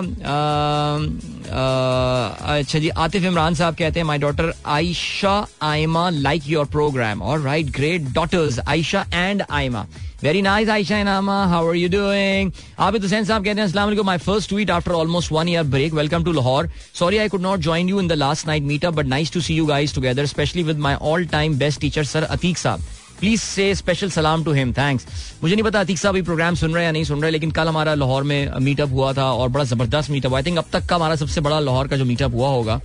[2.57, 7.41] अच्छा जी, आतिफ इमरान साहब कहते हैं my daughter Ayesha Aima like your programme और
[7.41, 9.87] right great daughters Ayesha and Aima
[10.23, 14.07] very nice Ayesha इनामा how are you doing Abid Hussain साहब कहते हैं अस्सलाम वालेकुम
[14.07, 16.69] my first tweet after almost one year break welcome to Lahore
[16.99, 19.55] sorry I could not join you in the last night meetup but nice to see
[19.55, 22.81] you guys together specially with my all time best teacher sir Atiq साहब.
[23.21, 25.07] Please से special सलाम to him thanks
[25.43, 27.69] मुझे नहीं पता अतीक साहब programme सुन रहे हैं या नहीं सुन रहे, लेकिन कल
[27.69, 30.97] हमारा लाहौर में मीटअप हुआ था और बड़ा ज़बरदस्त मीटअप आई थिंक अब तक का
[30.97, 32.81] हमारा सबसे बड़ा लाहौर का जो मीटअप हुआ होगा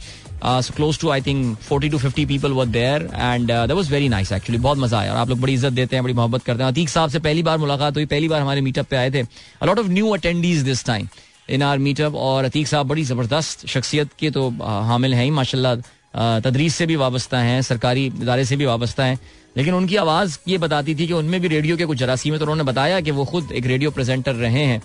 [0.76, 4.32] close to I think forty to fifty people were there and that was very nice
[4.32, 6.70] actually बहुत मज़ा आया। और आप लोग बड़ी इज़्ज़त देते हैं, बड़ी मोहब्बत करते हैं।
[6.72, 9.22] अतीक साहब से पहली बार मुलाकात हुई, पहली बार हमारे मीटअप पे आए थे।
[9.66, 11.08] Lot of new attendees this time
[11.50, 15.76] in our meetup और अतीक साहब बड़ी ज़बरदस्त शख्सियत के तो हामिल हैं ही, माशाल्लाह।
[16.14, 19.20] तदरीस से भी वाबस्ता हैं, सरकारी इदारे से भी वाबस्ता हैं,
[19.58, 22.46] लेकिन उनकी आवाज़ ये बताती थी कि उनमें भी रेडियो के कुछ जरासीम है तो
[22.46, 24.82] उन्होंने बताया कि वो खुद एक रेडियो प्रेजेंटर रहे हैं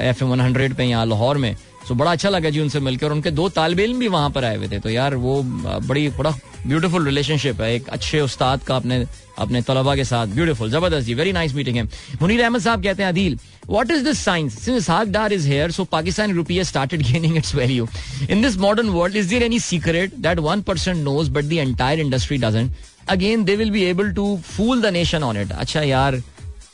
[0.00, 1.54] एफ़ एम वन हंड्रेड पे यहाँ लाहौर में।
[1.88, 4.56] सो बड़ा अच्छा लगा जी उनसे मिलकर उनके दो तालब इल्म भी वहाँ पर आए
[4.56, 6.30] हुए थे। तो यार वो बड़ी, बड़ा
[6.66, 9.04] ब्यूटीफुल रिलेशनशिप है। एक अच्छे उस्ताद का अपने
[9.38, 11.82] अपने तलबा के साथ ब्यूटीफुल ज़बरदस्त जी वेरी नाइस मीटिंग है।
[12.20, 15.84] मुनीर अहमद साहब कहते हैं, Adeel what is this science since Hagdar is here so
[15.86, 17.86] Pakistan rupee has started gaining its value
[18.28, 21.98] in this modern world is there any secret that one person knows but the entire
[21.98, 22.70] industry doesn't
[23.08, 26.22] again they will be able to fool the nation on it अच्छा यार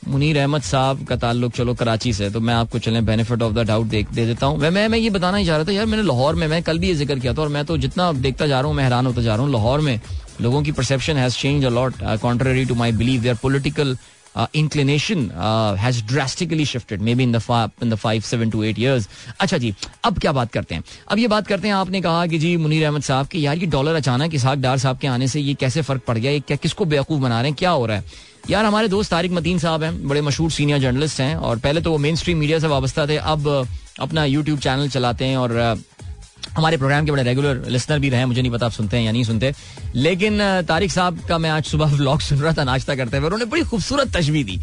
[0.07, 3.65] मुनीर अहमद साहब का ताल्लुक चलो कराची से तो मैं आपको चले बेनिफिट ऑफ़ द
[3.67, 6.03] डाउट देख दे देता हूँ मैं मैं ये बताना ही चाह रहा था यार मैंने
[6.03, 8.59] लाहौर में मैं कल भी ये ज़िक्र किया था और मैं तो जितना देखता जा
[8.59, 9.99] रहा हूँ मैं हैरान होता जा रहा हूँ लाहौर में
[10.41, 13.95] लोगों की perception has change a lot contrary to my believe their political
[14.35, 15.29] inclination
[15.79, 17.35] has drastically shifted maybe in
[17.83, 19.07] in the five seven to eight years
[19.39, 19.73] अच्छा जी,
[20.05, 20.83] अब क्या बात करते हैं?
[21.11, 23.65] अब ये बात करते हैं, आपने कहा कि जी मुनीर अहमद साहब कि यार ये
[23.67, 26.31] डॉलर अचानक इसहाक डार साहब के आने से ये कैसे फ़र्क पड़ गया?
[26.31, 27.57] ये क्या, किसको बेवकूफ़ बना रहे हैं?
[27.59, 28.29] क्या हो रहा है?
[28.49, 31.91] यार हमारे दोस्त तारिक मदीन साहब हैं, बड़े मशहूर सीनियर जर्नलिस्ट हैं और पहले तो
[31.91, 33.67] वो मेन स्ट्रीम मीडिया से वाबस्ता थे, अब
[33.99, 35.51] अपना यूट्यूब चैनल चलाते हैं और
[36.57, 39.11] हमारे प्रोग्राम के बड़े रेगुलर लिसनर भी रहे, मुझे नहीं पता आप सुनते हैं या
[39.11, 39.53] नहीं सुनते।
[39.95, 43.45] लेकिन तारिक साहब का मैं आज सुबह व्लॉग सुन रहा था, नाश्ता करते हुए उन्होंने
[43.45, 44.59] बड़ी खूबसूरत तशवी दी।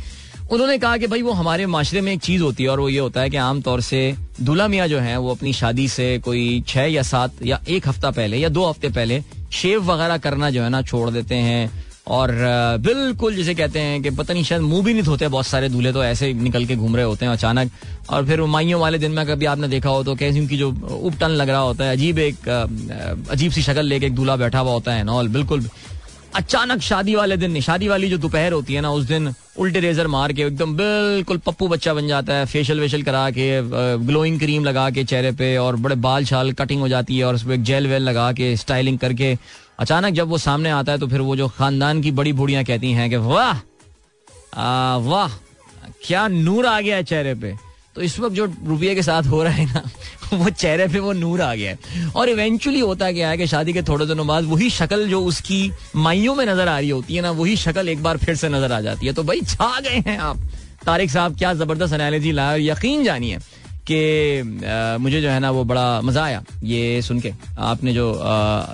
[0.51, 2.98] उन्होंने कहा कि भाई वो हमारे माशरे में एक चीज़ होती है, और वो ये
[2.98, 6.81] होता है कि आमतौर से दूल्हा मियाँ जो है, वो अपनी शादी से कोई छह
[6.81, 9.22] या सात या एक हफ़्ता पहले या दो हफ़्ते पहले
[9.53, 12.31] शेव वगैरह करना जो है ना छोड़ देते हैं। और
[12.83, 15.92] बिल्कुल जिसे कहते हैं कि पता नहीं, शायद मुँह भी नहीं धोते बहुत सारे दूल्हे
[15.92, 17.71] तो ऐसे निकल के घूम रहे होते हैं अचानक।
[18.11, 21.31] और फिर माइयों वाले दिन में कभी आपने देखा हो तो कैसी उनकी जो उपटन
[21.31, 22.49] लग रहा होता है, अजीब एक
[23.31, 25.68] अजीब सी शक्ल लेके एक दूल्हा बैठा हुआ होता है नॉल बिल्कुल।
[26.37, 30.07] अचानक शादी वाले दिन शादी वाली जो दोपहर होती है ना, उस दिन उल्टे रेजर
[30.07, 33.47] मार के एकदम बिल्कुल पप्पू बच्चा बन जाता है फेशियल वेशल करा के
[34.07, 37.35] ग्लोइंग क्रीम लगा के चेहरे पे और बड़े बाल छाल कटिंग हो जाती है और
[37.35, 39.37] उसमें एक जेल वेल लगा के स्टाइलिंग करके
[39.79, 42.93] अचानक जब वो सामने आता है तो फिर वो जो खानदान की बड़ी बूढ़ियाँ कहती
[42.93, 43.61] हैं कि वाह
[44.99, 45.29] वाह,
[46.07, 47.55] क्या नूर आ गया है चेहरे पे।
[47.95, 49.83] तो इस वक्त जो रुपये के साथ हो रहा है ना,
[50.33, 53.73] वो चेहरे पे वो नूर आ गया है। और इवेंचुअली होता क्या है कि शादी
[53.73, 57.23] के थोड़े दिनों बाद वही शक्ल जो उसकी माइयों में नज़र आ रही होती है
[57.23, 60.03] ना, वही शक्ल एक बार फिर से नज़र आ जाती है। तो भाई, छा गए
[60.07, 60.41] हैं आप।
[60.87, 63.38] तारिक साहब, क्या ज़बरदस्त एनालॉजी लाया यकीन जानिए।
[63.90, 68.11] कि मुझे जो है ना वो बड़ा मज़ा आया ये सुन के। आपने जो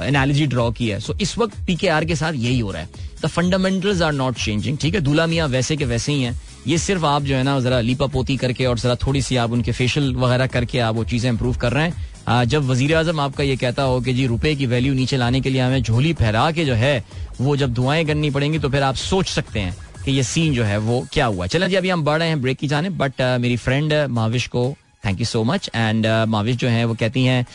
[0.05, 2.89] एनालॉजी ड्रॉ की है। सो इस वक्त पी के साथ यही हो रहा है।
[3.23, 5.01] The fundamentals are not changing ठीक है?
[5.01, 8.07] दूल्हा मियाँ वैसे के वैसे ही हैं। ये सिर्फ़ आप जो है ना जरा लीपा
[8.07, 11.57] पोती करके और जरा थोड़ी सी आप उनके फेशियल वगैरह करके आप वो चीज़ें इंप्रूव
[11.57, 11.95] कर रहे हैं।
[12.29, 15.41] आ, जब वज़ीर आज़म आपका ये कहता हो कि जी रुपए की वैल्यू नीचे लाने
[15.41, 17.05] के लिए हमें झोली फहरा के जो है
[17.41, 20.65] वो जब दुआएँ करनी पड़ेंगी तो फिर आप सोच सकते हैं कि ये सीन जो
[20.65, 23.23] है वो क्या हुआ। चलें जी अभी हम बढ़ रहे हैं ब्रेक की जाने बट
[23.41, 24.75] मेरी फ्रेंड माविश को
[25.07, 27.47] thank you so much and Mavish जो है वो कहती हैं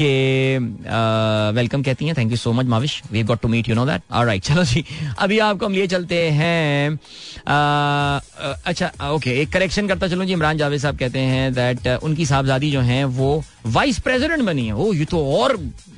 [0.00, 0.08] कि
[1.56, 3.86] वेलकम uh, कहती हैं thank you so much Mavish we got to meet you know
[3.86, 4.84] that alright चलो जी.
[5.18, 10.32] अभी आपको हम लिए चलते हैं uh, uh, अच्छा ओके एक करेक्शन करता चलो जी.
[10.32, 14.74] इमरान जावेद साहब कहते हैं दैट उनकी साहबजादी जो हैं वो वाइस प्रेसिडेंट बनी है।
[14.74, 15.56] ओ ये तो और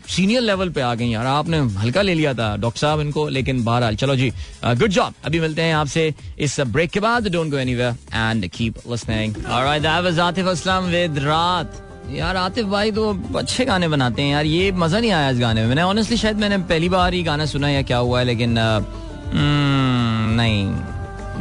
[0.08, 3.62] सीनियर लेवल पे आ गई यार। आपने हल्का ले लिया था डॉक्टर साहब इनको लेकिन
[3.64, 4.30] बहरहाल। चलो जी
[4.64, 8.74] गुड जॉब अभी मिलते हैं आपसे इस ब्रेक के बाद। Don't go anywhere and keep
[8.90, 14.22] listening alright that was Atif Aslam with रात यार आतिफ भाई तो अच्छे गाने बनाते
[14.22, 17.14] हैं। यार ये मज़ा नहीं आया इस गाने में। मैंने ऑनेस्टली शायद मैंने पहली बार
[17.14, 20.64] ही गाना सुना या क्या हुआ है लेकिन हम्म, नहीं।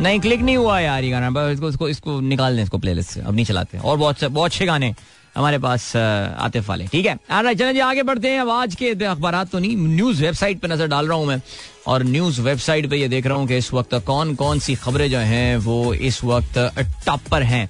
[0.04, 3.22] नहीं क्लिक नहीं हुआ यार ये गाना। इसको इसको इसको निकाल दें इसको प्लेलिस्ट से।
[3.22, 4.94] अब नहीं चलाते। और बहुत बहुत अच्छे गाने।
[5.38, 7.18] हमारे पास आतिफ वाले। ठीक है?
[7.32, 10.88] चलें जी, आगे बढ़ते हैं। अब आज के अखबार तो नहीं न्यूज़ वेबसाइट पर नज़र
[10.88, 11.42] डाल रहा हूँ मैं।
[11.88, 15.10] और न्यूज़ वेबसाइट पे ये देख रहा हूँ कि इस वक्त कौन कौन सी खबरें
[15.12, 16.58] जो हैं, वो इस वक्त
[17.06, 17.70] टॉप पर हैं।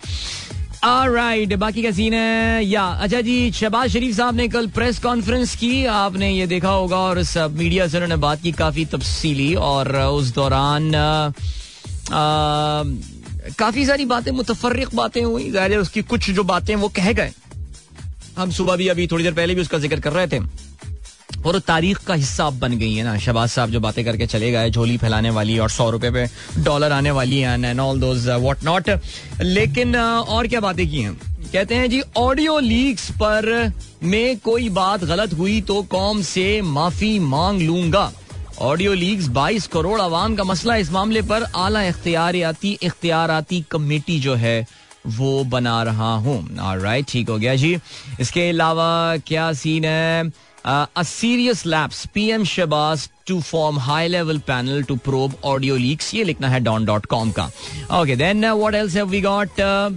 [0.83, 5.55] राइट बाकी का सीन है। या अच्छा जी, शहबाज शरीफ साहब ने कल प्रेस कॉन्फ्रेंस
[5.55, 9.95] की। आपने ये देखा होगा और इस मीडिया से उन्होंने बात की काफ़ी तफसीली और
[9.97, 10.91] उस दौरान
[13.59, 17.31] काफ़ी सारी बातें मुतफरक बातें हुई। ज़ाहिर उसकी कुछ जो बातें वो कह गए।
[18.37, 20.39] हम सुबह भी अभी थोड़ी देर पहले भी उसका ज़िक्र कर रहे थे।
[21.45, 24.69] और तारीख का हिस्सा बन गई है ना। शहबाज साहब जो बातें करके चले गए
[24.69, 26.25] झोली फैलाने वाली और सौ रुपए पे
[26.63, 27.43] डॉलर आने वाली
[27.79, 28.27] ऑल दोज
[28.63, 28.89] नॉट
[29.41, 31.13] लेकिन uh, और क्या बातें की हैं?
[31.53, 33.71] कहते हैं जी ऑडियो लीक्स पर
[34.03, 38.11] में कोई बात गलत हुई तो कौम से माफ़ी मांग लूँगा।
[38.61, 44.35] ऑडियो लीक्स 22 करोड़ आवाम का मसला इस मामले पर आला इख्तियारियाती इख्तियाराती कमेटी जो
[44.35, 44.65] है
[45.17, 46.41] वो बना रहा हूँ
[46.81, 47.77] राइट ठीक हो गया जी
[48.19, 50.31] इसके अलावा क्या सीन है
[50.67, 56.23] a serious lapse pm shahbaz to form high level panel to probe audio leaks ये
[56.23, 57.49] लिखना है don.com का
[58.01, 59.91] okay then uh, what else have we got uh,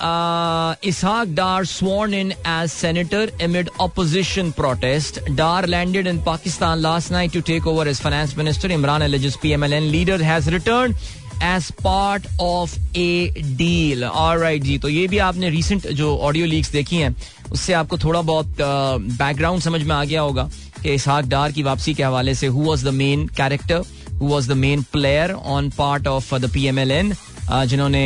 [0.00, 5.20] uh, Ishaq Dar sworn in as senator amid opposition protest.
[5.34, 8.68] Dar landed in Pakistan last night to take over as finance minister.
[8.68, 10.94] Imran alleges PMLN leader has returned
[11.42, 16.72] as part of a deal right जी तो ये भी आपने recent जो audio leaks
[16.72, 17.14] देखी हैं
[17.52, 20.48] उससे आपको थोड़ा बहुत बैकग्राउंड uh, समझ में आ गया होगा
[20.82, 23.84] कि इसहाक डार की वापसी के हवाले से who was the main character
[24.20, 27.14] who was the main player on part of the P M L N
[27.50, 28.02] जिन्होंने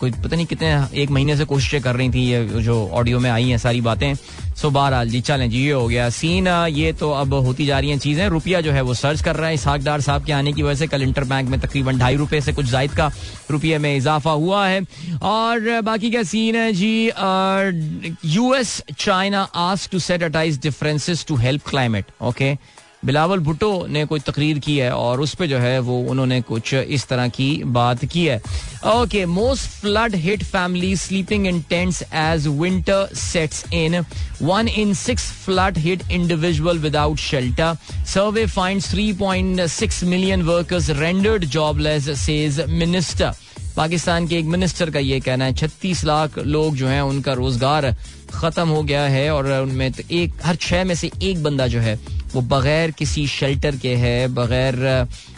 [0.00, 0.68] कोई पता नहीं कितने,
[1.02, 4.14] एक महीने से कोशिशें कर रही थी, ये जो ऑडियो में आई हैं सारी बातें।
[4.56, 7.90] सो बहरहाल जी, चलें जी, ये हो गया सीन। ये तो अब होती जा रही
[7.90, 10.52] हैं चीज़ें। रुपया जो है वो सर्च कर रहा है। इसहाक डार साहब के आने
[10.52, 13.10] की वजह से कल इंटर बैंक में तकरीबन ढाई रुपए से कुछ जायद का
[13.50, 14.80] रुपये में इजाफा हुआ है।
[15.22, 17.10] और बाकी क्या सीन है जी?
[18.26, 22.04] US China ask to set अटाइज differences to help climate.
[22.22, 22.56] Okay?
[23.04, 26.72] Bilawal Bhutto ने कोई तकरीर की है और उस पर जो है वो उन्होंने कुछ
[26.74, 28.40] इस तरह की बात की है।
[28.86, 33.98] Okay most flood hit family sleeping in tents as winter sets in
[34.42, 37.76] one in six flood hit individual without shelter
[38.12, 43.32] survey find three point six million workers rendered jobless says minister
[43.76, 47.94] Pakistan के एक minister का ये कहना है, छत्तीस लाख लोग जो हैं उनका रोज़गार
[48.34, 51.80] खत्म हो गया है और उनमें तो एक, हर छह में से एक बंदा जो
[51.80, 51.98] है
[52.34, 54.76] वो बगैर किसी शेल्टर के है बगैर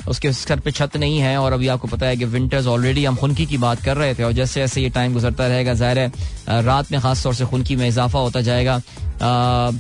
[0.09, 3.17] उसके सर पे छत नहीं है और अभी आपको पता है कि विंटर्स ऑलरेडी हम
[3.17, 6.63] खुनकी की बात कर रहे थे और जैसे जैसे ये टाइम गुजरता रहेगा ज़ाहिर है
[6.63, 8.81] रात में खास तौर से खुनकी में इजाफा होता जाएगा।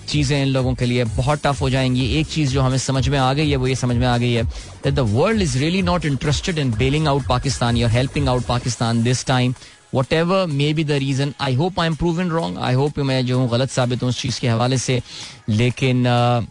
[0.09, 3.19] चीज़ें इन लोगों के लिए बहुत टफ हो जाएँगी। एक चीज़ जो हमें समझ में
[3.19, 5.83] आ गई है वो ये समझ में आ गई है that the world is really
[5.83, 9.55] not interested in bailing out Pakistan या helping out Pakistan this time
[10.13, 13.39] whatever may be the reason I hope I am in wrong I hope मैं जो
[13.39, 15.01] हूँ गलत साबित हूँ उस चीज़ के हवाले से।
[15.49, 16.45] लेकिन uh,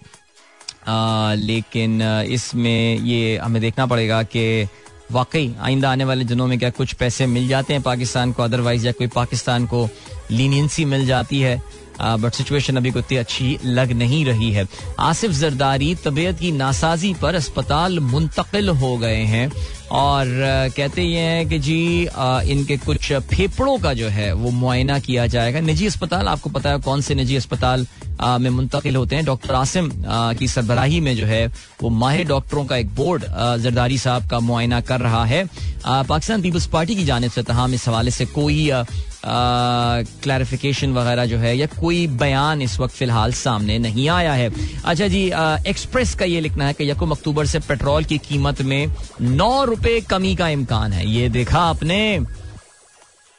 [0.88, 4.68] लेकिन इसमें ये हमें देखना पड़ेगा कि
[5.12, 8.86] वाकई आइंदा आने वाले दिनों में क्या कुछ पैसे मिल जाते हैं पाकिस्तान को अदरवाइज़
[8.86, 9.88] या कोई पाकिस्तान को
[10.32, 11.62] लीनियंसी मिल जाती है।
[12.02, 14.68] बट सिचुएशन अभी कोई अच्छी लग नहीं रही है।
[15.00, 19.52] आसिफ जरदारी तबीयत की नासाजी पर अस्पताल मुंतकिल हो गए हैं
[19.92, 20.26] और
[20.76, 22.08] कहते ये हैं कि जी
[22.52, 26.80] इनके कुछ फेफड़ों का जो है वो मुआयना किया जाएगा। निजी अस्पताल, आपको पता है
[26.80, 27.86] कौन से निजी अस्पताल
[28.22, 29.26] में मुंतकिल होते हैं?
[29.26, 29.92] डॉक्टर आसिम
[30.40, 31.46] की सरबराही में जो है
[31.82, 33.24] वो माहिर डॉक्टरों का एक बोर्ड
[33.60, 35.44] जरदारी साहब का मुआयना कर रहा है।
[35.88, 38.70] पाकिस्तान पीपल्स पार्टी की जानब से तहम इस हवाले से कोई
[39.26, 44.50] क्लैरिफिकेशन वगैरह जो है या कोई बयान इस वक्त फ़िलहाल सामने नहीं आया है।
[44.86, 45.26] अच्छा जी
[45.70, 50.00] एक्सप्रेस का ये लिखना है कि यकुम अक्टूबर से पेट्रोल की कीमत में नौ रुपए
[50.02, 52.20] कमी का इम्कान है। ये देखा आपने।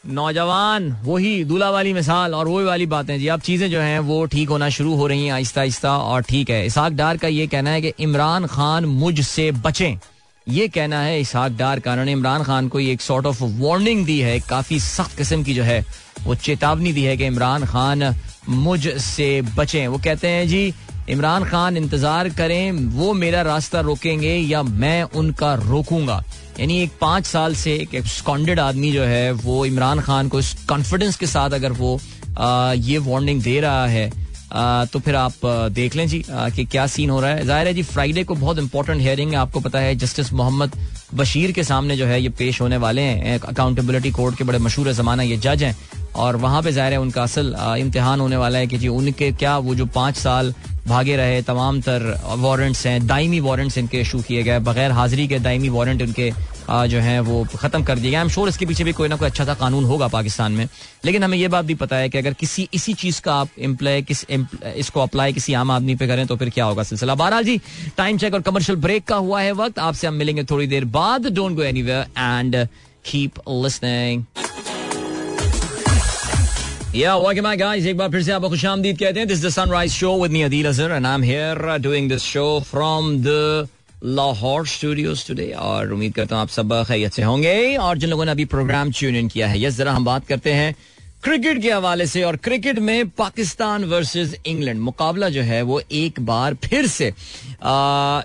[0.05, 4.25] नौजवान, वही दूल्हा वाली मिसाल और वही वाली बातें। जी, अब चीज़ें जो हैं, वो
[4.27, 7.47] ठीक होना शुरू हो रही हैं आहिस्ता आहिस्ता और ठीक है। इसाक डार का ये
[7.47, 9.99] कहना है कि इमरान खान मुझ से बचें।
[10.47, 14.19] ये कहना है इसहाक डार का उन्होंने इमरान खान को एक सॉर्ट ऑफ़ वार्निंग दी
[14.21, 15.85] है काफ़ी सख्त किस्म की जो है
[16.25, 18.15] वो चेतावनी दी है कि इमरान खान
[18.49, 20.73] मुझ से बचें। वो कहते हैं जी
[21.11, 26.23] इमरान खान इंतज़ार करें वो मेरा रास्ता रोकेंगे या मैं उनका रोकूँगा?
[26.61, 30.53] यानी एक पाँच साल से एक स्कॉन्डेड आदमी जो है वो इमरान खान को इस
[30.69, 31.99] कॉन्फिडेंस के साथ अगर वो
[32.39, 34.11] आ, ये वार्निंग दे रहा है
[34.53, 37.83] तो फिर आप देख लें जी कि क्या सीन हो रहा है। ज़ाहिर है जी
[37.85, 40.73] फ्राइडे को बहुत इंपॉर्टेंट हियरिंग है। आपको पता है जस्टिस मोहम्मद
[41.15, 44.93] बशीर के सामने जो है ये पेश होने वाले हैं। अकाउंटेबिलिटी कोर्ट के बड़े मशहूर
[44.93, 45.77] जमाना ये जज हैं।
[46.17, 49.57] और वहाँ पे ज़ाहिर है उनका असल इम्तिहान होने वाला है कि जी, उनके क्या
[49.59, 50.55] वो जो पाँच साल
[50.87, 52.03] भागे रहे, तमाम तर
[52.39, 56.31] वारंट्स हैं, दायमी वारंट्स इनके इशू किए गए। बगैर हाजिरी के दायमी वारंट उनके
[56.71, 59.29] जो है वो खत्म कर दिया गया एम श्योर इसके पीछे भी कोई ना कोई
[59.29, 60.69] अच्छा सा कानून होगा पाकिस्तान में।
[61.05, 64.03] लेकिन हमें यह बात भी पता है कि अगर किसी इसी चीज़ का आप इम्प्लॉय
[64.03, 64.25] किस
[64.77, 67.15] इसको अप्लाई किसी आम आदमी पे करें तो फिर क्या होगा सिलसिला?
[67.15, 67.61] बहरहाल जी
[67.97, 71.27] टाइम चेक और कमर्शियल ब्रेक का हुआ है वक्त। आपसे हम मिलेंगे थोड़ी देर बाद।
[71.27, 72.67] Don't go any and
[73.05, 74.25] keep listening
[76.91, 77.87] Yeah, welcome back, guys.
[77.87, 80.43] एक बार फिर से आपको खुश आमदीद कहते हैं। This the sunrise show with me
[80.43, 83.69] Adeel Azhar and I am here doing this show from the
[84.05, 88.25] Lahore studios today और उम्मीद करता हूँ आप सब खैरियत से होंगे। और जिन लोगों
[88.25, 90.75] ने अभी प्रोग्राम ट्यून इन किया है यस जरा हम बात करते हैं
[91.25, 96.21] क्रिकेट के हवाले से। और क्रिकेट में पाकिस्तान वर्सेस इंग्लैंड मुकाबला जो है वो एक
[96.27, 97.13] बार फिर से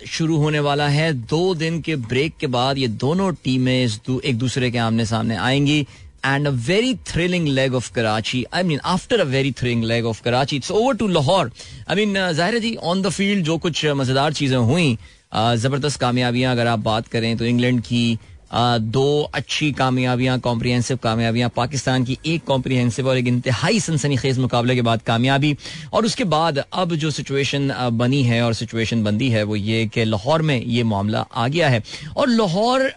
[0.07, 4.71] शुरू होने वाला है। दो दिन के ब्रेक के बाद ये दोनों टीमें एक दूसरे
[4.71, 5.79] के आमने सामने आएँगी।
[6.25, 10.21] And a very thrilling leg of Karachi I mean after a very thrilling leg of
[10.23, 11.51] Karachi it's over to Lahore
[11.89, 14.97] I mean ज़ाहिर जी ऑन द फ़ील्ड जो कुछ मज़ेदार चीज़ें हुई
[15.35, 18.17] ज़बरदस्त कामयाबियाँ अगर आप बात करें तो इंग्लैंड की
[18.53, 24.75] दो अच्छी कामयाबियाँ कॉम्प्रिहेंसिव कामयाबियाँ, पाकिस्तान की एक कॉम्प्रिहेंसिव और एक इंतहाई सनसनी खेज मुकाबले
[24.75, 25.55] के बाद कामयाबी।
[25.93, 30.05] और उसके बाद अब जो सिचुएशन बनी है और सिचुएशन बंदी है, वो ये कि
[30.05, 31.83] लाहौर में ये मामला आ गया है।
[32.15, 32.91] और लाहौर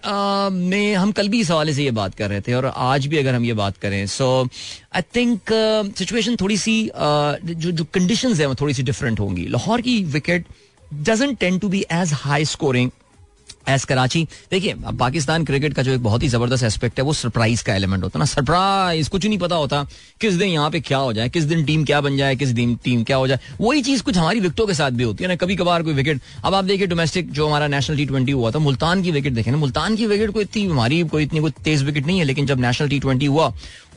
[0.53, 3.19] में हम कल भी इस हवाले से ये बात कर रहे थे और आज भी
[3.19, 4.31] अगर हम ये बात करें सो
[4.95, 5.53] आई थिंक
[5.99, 10.47] सिचुएशन थोड़ी सी जो जो कंडीशन है वो थोड़ी सी डिफरेंट होंगी। लाहौर की wicket
[10.91, 12.93] doesn't tend to be as high scoring
[13.69, 14.27] as Karachi.
[14.51, 17.75] देखिए, अब पाकिस्तान क्रिकेट का जो एक बहुत ही ज़बरदस्त एस्पेक्ट है, वो सरप्राइज़ का
[17.75, 19.83] एलिमेंट होता है ना। सरप्राइज़ कुछ नहीं पता होता
[20.21, 22.75] किस दिन यहाँ पे क्या हो जाए, किस दिन टीम क्या बन जाए, किस दिन
[22.85, 25.37] टीम क्या हो जाए। वही चीज़ कुछ हमारी विकेटों के साथ भी होती है ना।
[25.37, 28.59] कभी कभार कोई विकेट अब आप देखिए डोमेस्टिक जो हमारा नेशनल टी ट्वेंटी हुआ था,
[28.59, 31.83] मुल्तान की विकेट देखे ना। मुल्तान की विकेट को इतनी हमारी कोई इतनी कोई तेज
[31.83, 33.53] विकेट नहीं है, लेकिन जब नेशनल टी ट्वेंटी हुआ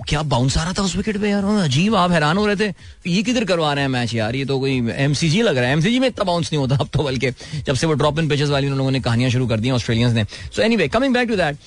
[0.08, 3.10] क्या बाउंस आ रहा था उस विकेट पे यार। अजीब, आप हैरान हो रहे थे।
[3.10, 4.36] ये किधर करवा रहे हैं मैच यार?
[4.36, 7.04] ये तो कोई एमसीजी लग रहा है। एमसीजी में इतना बाउंस नहीं होता अब तो
[7.04, 7.32] बल्कि,
[7.66, 10.14] जब से वो ड्रॉप इन पिचेस वाली उन लोगों ने कहानियाँ शुरू कर दी ऑस्ट्रेलियंस
[10.14, 10.24] ने।
[10.56, 11.58] So anyway coming back to that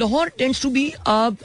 [0.00, 0.92] Lahore tends to be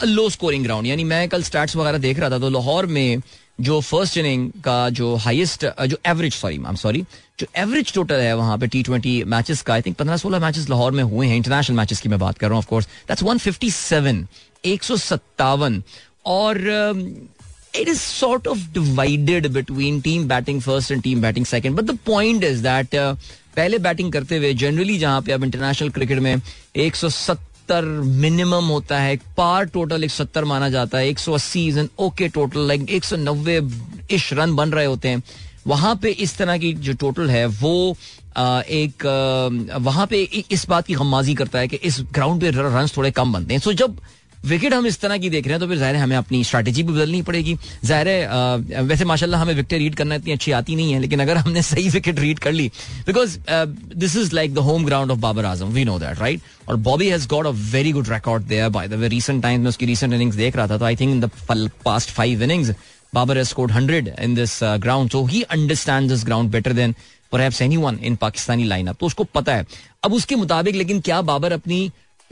[0.05, 3.21] low scoring ground यानी मैं कल स्टैट्स वगैरह देख रहा था तो लाहौर में
[3.61, 7.01] जो फ़र्स्ट इनिंग का जो हाईएस्ट जो average sorry I am sorry
[7.39, 10.69] जो एवरेज टोटल है वहाँ पे टी ट्वेंटी मैचेस का आई थिंक पंद्रह सोलह मैचेस
[10.69, 13.37] लाहौर में हुए हैं। इंटरनेशनल मैचेस की मैं बात कर रहा हूँ of course that's one
[13.37, 14.27] fifty seven
[14.65, 15.81] एक सौ सत्तावन।
[16.25, 16.57] और
[17.75, 21.97] it is sort of divided between team batting first and team batting second but the
[22.05, 22.95] point is that
[23.55, 26.35] पहले बैटिंग करते हुए जनरली जहाँ पे अब इंटरनेशनल क्रिकेट में
[26.77, 27.83] 170
[28.21, 32.85] मिनिमम होता है पार टोटल 170 माना जाता है 180 is an okay total like
[32.99, 35.23] 190 ish run बन रहे होते हैं।
[35.67, 37.95] वहाँ पे इस तरह की जो टोटल है, वो
[38.37, 39.05] एक
[39.81, 43.33] वहाँ पे इस बात की गमाजी करता है कि इस ग्राउंड पे रन थोड़े कम
[43.33, 43.99] बनते हैं। सो जब
[44.45, 46.83] विकेट हम इस तरह की देख रहे हैं तो फिर ज़ाहिर है हमें अपनी स्ट्रैटेजी
[46.83, 50.93] भी बदलनी पड़ेगी। ज़ाहिर है वैसे माशाल्लाह हमें विकेट रीड करना इतनी अच्छी आती नहीं
[50.93, 52.67] है लेकिन अगर हमने सही विकेट रीड कर ली
[53.07, 53.37] because
[53.95, 57.09] this is like the home ground of Babar Azam we know that right और Bobby
[57.09, 60.13] has got a very good record there by the way recent times में उसकी रीसेंट
[60.13, 62.73] इनिंग्स देख रहा था तो I think in the past five innings
[63.15, 66.95] Babar has scored 100 in this uh, ground so he understands this ground better than
[67.33, 69.65] perhaps anyone in pakistani lineup तो उसको पता है।
[70.03, 71.77] अब उसके मुताबिक लेकिन क्या बाबर अपनी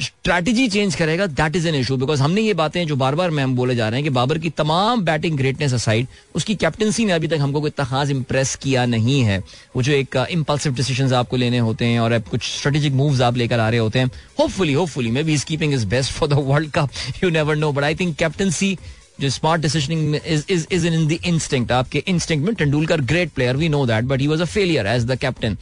[0.01, 3.55] स्ट्रैटेजी चेंज करेगा that is an issue because हमने ये बातें जो बार बार मैम
[3.55, 7.27] बोले जा रहे हैं कि बाबर की तमाम बैटिंग ग्रेटनेस असाइड उसकी कैप्टनसी ने अभी
[7.27, 9.41] तक हमको कोई खास इंप्रेस किया नहीं है
[9.75, 13.59] वो जो एक इम्पल्सिव डिसीज़न आपको लेने होते हैं और कुछ स्ट्रेटेजिक मूव आप लेकर
[13.59, 14.09] आ रहे होते हैं
[14.39, 17.83] hopefully hopefully maybe is keeping his best for the world cup you never know but
[17.83, 18.77] I think captaincy
[19.21, 23.69] जो smart decisioning is is in the instinct आपके इंस्टिंक्ट में Tendulkar great player we
[23.69, 25.57] know that but he was a failure as the captain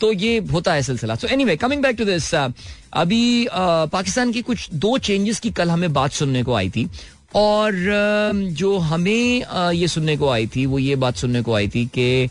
[0.00, 4.42] तो ये होता है सिलसिला। So anyway coming back to this अभी uh, Pakistan की
[4.42, 6.88] कुछ दो चेंजेस की कल हमें बात सुनने को आई थी।
[7.34, 11.54] और uh, जो हमें uh, ये सुनने को आई थी वो ये बात सुनने को
[11.54, 12.28] आई थी कि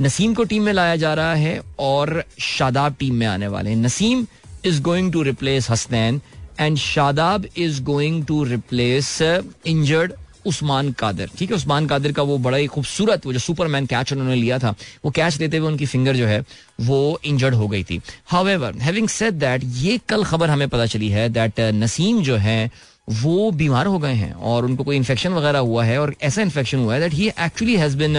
[0.00, 3.76] नसीम को टीम में लाया जा रहा है और शादाब टीम में आने वाले हैं।
[3.76, 4.26] Naseem
[4.64, 6.20] is going to replace Hasnain
[6.60, 10.12] and Shadab is going to replace injured
[10.46, 11.30] Usman Qadir.
[11.38, 14.58] ठीक है उस्मान कादिर का वो बड़ा ही खूबसूरत वो जो सुपरमैन कैच उन्होंने लिया
[14.58, 14.74] था
[15.04, 16.40] वो कैच लेते हुए उनकी फिंगर जो है
[16.80, 21.08] वो इंजर्ड हो गई थी। हाउएवर हैविंग सेड दैट ये कल खबर हमें पता चली
[21.08, 22.70] है दैट uh, नसीम जो है
[23.10, 26.78] वो बीमार हो गए हैं और उनको कोई इन्फेक्शन वगैरह हुआ है और ऐसा इन्फेक्शन
[26.78, 28.16] हुआ है that he actually has been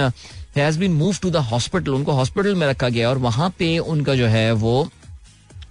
[0.57, 4.15] has been move to the hospital उनको हॉस्पिटल में रखा गया और वहाँ पे उनका
[4.15, 4.73] जो है वो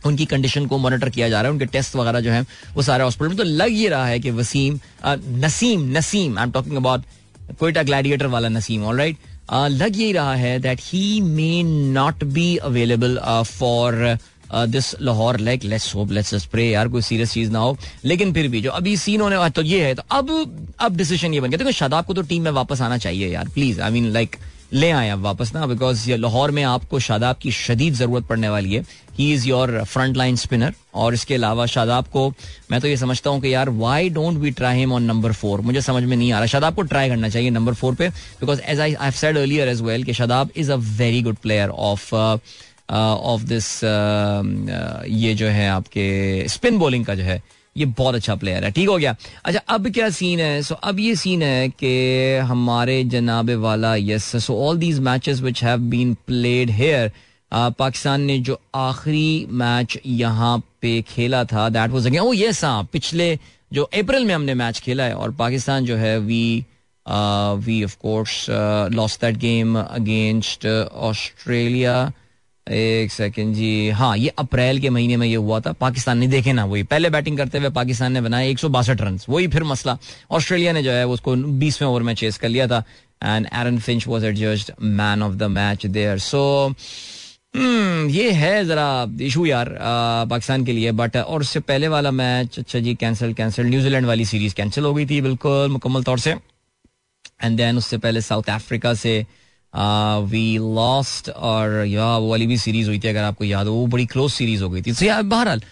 [0.06, 2.42] उनकी कंडीशन को मॉनिटर किया जा रहा है, उनके टेस्ट वगैरह जो है,
[2.74, 6.50] वो सारे हॉस्पिटल में। तो लग ये रहा है कि Waseem Naseem Naseem I am
[6.52, 7.04] talking about
[7.60, 9.16] Quetta Gladiator वाला नसीम ऑल राइट
[9.52, 14.18] लग ये रहा है that he may not be available for
[14.68, 18.48] this Lahore like let's hope let's pray यार, कोई सीरियस चीज़ ना हो। लेकिन फिर
[18.48, 20.30] भी जो अभी सीन होने वाला तो ये है तो अब
[20.80, 23.48] अब डिसीज़न ये बन गया। देखो, शादाब को तो टीम में वापस आना चाहिए यार
[23.54, 24.36] प्लीज़ आई मीन लाइक
[24.72, 28.74] ले आए आप वापस ना बिकॉज़ लाहौर में आपको शादाब की शदीद ज़रूरत पड़ने वाली
[28.74, 28.82] है।
[29.18, 32.28] He is your front line spinner और इसके अलावा शादाब को,
[32.70, 35.60] मैं तो ये समझता हूँ कि यार why don't we try him on number four
[35.60, 38.60] मुझे समझ में नहीं आ रहा। शादाब को ट्राई करना चाहिए नंबर फोर पे because
[38.62, 42.14] as I I said earlier as well कि Shadab is a very good player of
[42.14, 43.72] of this
[45.14, 47.42] ये जो है आपके स्पिन बॉलिंग का जो है।
[47.76, 50.62] ये बहुत अच्छा प्लेयर है। ठीक हो गया। अच्छा अब क्या सीन है?
[50.62, 55.40] सो so, अब ये सीन है कि हमारे जनाबे वाला yes so all these matches
[55.40, 57.12] which have been played here
[57.52, 62.88] Pakistan ने जो आखिरी मैच यहाँ पे खेला था that was again oh yes हाँ
[62.92, 63.38] पिछले
[63.72, 66.44] जो अप्रैल में हमने मैच खेला है और पाकिस्तान जो है we
[67.64, 68.46] we of course
[68.94, 70.66] lost that game against
[71.10, 72.12] Australia
[72.70, 76.52] एक सेकेंड जी। हाँ ये अप्रैल के महीने में ये हुआ था। पाकिस्तान ने देखे
[76.52, 79.64] ना, वही पहले बैटिंग करते हुए पाकिस्तान ने बनाया एक सौ बासठ रन वही फिर
[79.64, 79.96] मसला।
[80.30, 82.82] ऑस्ट्रेलिया ने जो है, उसको बीसवें ओवर में चेस कर लिया था।
[83.24, 86.74] And Aaron Finch was adjudged man of the match there so
[87.56, 89.68] ये है जरा इशू यार
[90.30, 94.24] पाकिस्तान के लिए। बट और उससे पहले वाला मैच अच्छा जी कैंसिल कैंसिल न्यूजीलैंड वाली
[94.24, 96.30] सीरीज़ कैंसिल हो गई थी, बिल्कुल मुकम्मल तौर से।
[97.42, 99.24] एंड देन उससे पहले साउथ अफ्रीका से
[99.74, 103.86] वी लॉस्ट और या वो वाली भी सीरीज़ हुई थी अगर आपको याद हो वो
[103.86, 105.62] बड़ी क्लोज सीरीज़ हो गई थी। So, बहरहाल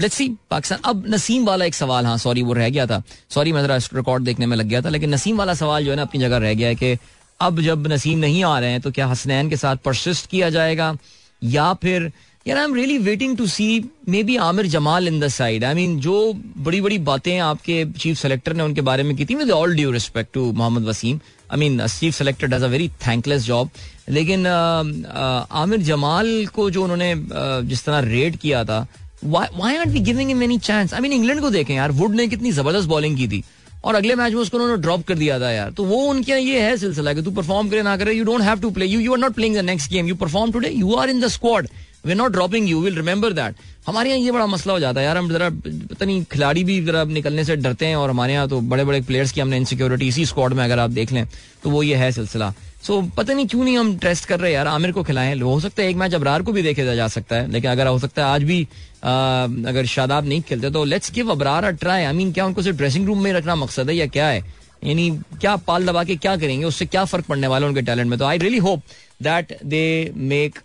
[0.00, 3.52] लेट्स सी पाकिस्तान अब नसीम वाला एक सवाल हाँ सॉरी वो रह गया था। सॉरी
[3.52, 6.02] मैं जरा रिकॉर्ड देखने में लग गया था लेकिन नसीम वाला सवाल जो है ना
[6.02, 6.96] अपनी जगह रह गया है कि
[7.40, 10.96] अब जब नसीम नहीं आ रहे हैं तो क्या हसनैन के साथ परसिस्ट किया जाएगा?
[11.42, 12.10] या फिर
[12.46, 13.66] यार I am really waiting to see
[14.22, 18.54] maybe Aamir Jamal in the side I mean जो बड़ी बड़ी बातें आपके चीफ सेलेक्टर
[18.56, 21.20] ने उनके बारे में की थी with all due respect to Mohammad Waseem
[21.52, 23.70] I mean chief selector does a very thankless job
[24.10, 27.14] लेकिन आमिर जमाल को जो उन्होंने
[27.68, 28.86] जिस तरह रेड किया था
[29.24, 32.26] why are we giving him any chance I mean England को देखें यार वुड ने
[32.28, 33.42] कितनी ज़बरदस्त बॉलिंग की थी।
[33.84, 36.42] और अगले मैच में उसको उन्होंने ड्रॉप कर दिया था यार। तो वो उनके यहाँ
[36.42, 39.00] ये है सिलसिला कि तू परफॉर्म करे, ना करे you don't have to play you
[39.00, 41.68] you are not playing the next game you perform today you are in the squad
[42.06, 43.54] we not dropping you will remember that
[43.86, 46.80] हमारे यहाँ ये बड़ा मसला हो जाता है यार। हम जरा पता नहीं खिलाड़ी भी
[46.84, 50.08] जरा निकलने से डरते हैं और हमारे यहाँ तो बड़े बड़े प्लेयर्स की हमने इनसिक्योरिटी
[50.08, 51.26] इसी स्क्वाड में अगर आप देख लें
[51.62, 52.52] तो वो ये है सिलसिला।
[52.82, 55.58] सो so, पता नहीं क्यों नहीं हम टेस्ट कर रहे यार। आमिर को खिलाएँ। हो
[55.60, 58.26] सकता है एक मैच अबरार को भी देखे जा सकता है। लेकिन अगर हो सकता
[58.26, 58.66] है आज भी
[59.04, 62.62] आ, अगर शादाब नहीं खेलते तो let's give Abrar a try I mean क्या उनको
[62.62, 64.44] सिर्फ़ ड्रेसिंग रूम में रखना मकसद है या क्या है?
[64.84, 66.64] यानी क्या पाल दबा के क्या करेंगे?
[66.66, 68.18] उससे क्या फ़र्क पड़ने वाला है उनके टैलेंट में?
[68.18, 68.82] तो I really hope
[69.22, 70.58] that they make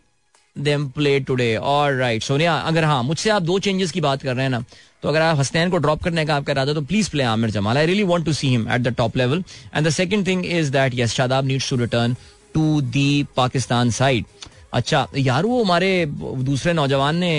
[0.56, 4.34] them play today और राइट सोनिया अगर हाँ मुझसे आप दो चेंजेस की बात कर
[4.36, 4.64] रहे हैं ना
[5.04, 7.78] तो अगर आप हसनैन को ड्रॉप करने का आपका इरादा तो please play Aamir Jamal
[7.78, 9.44] I really want to see him at the top level
[9.76, 12.16] and the second thing is that yes Shadab needs to return
[12.54, 14.26] to the Pakistan side
[14.74, 17.34] अच्छा यार वो हमारे दूसरे नौजवान ने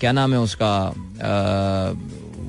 [0.00, 1.92] क्या नाम है उसका आ,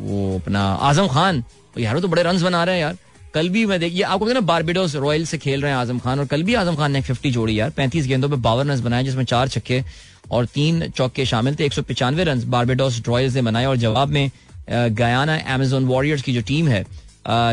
[0.02, 1.44] वो अपना आज़म खान
[1.78, 2.98] यार वो तो बड़े रन बना रहे हैं यार।
[3.34, 6.26] कल भी मैं देखिए आपको ना बारबेडोस रॉयल से खेल रहे हैं आज़म खान, और
[6.26, 9.24] कल भी आज़म खान ने फिफ्टी जोड़ी यार। पैंतीस गेंदों पे बावन रन बनाए, जिसमें
[9.26, 9.84] चार छक्के
[10.32, 14.10] और तीन चौके शामिल थे। एक सौ पिचानवे रन बारबेडोस रॉयल ने बनाए, और जवाब
[14.10, 14.32] में
[14.70, 16.86] गयाना एमेजोन वॉरियर्स की जो टीम है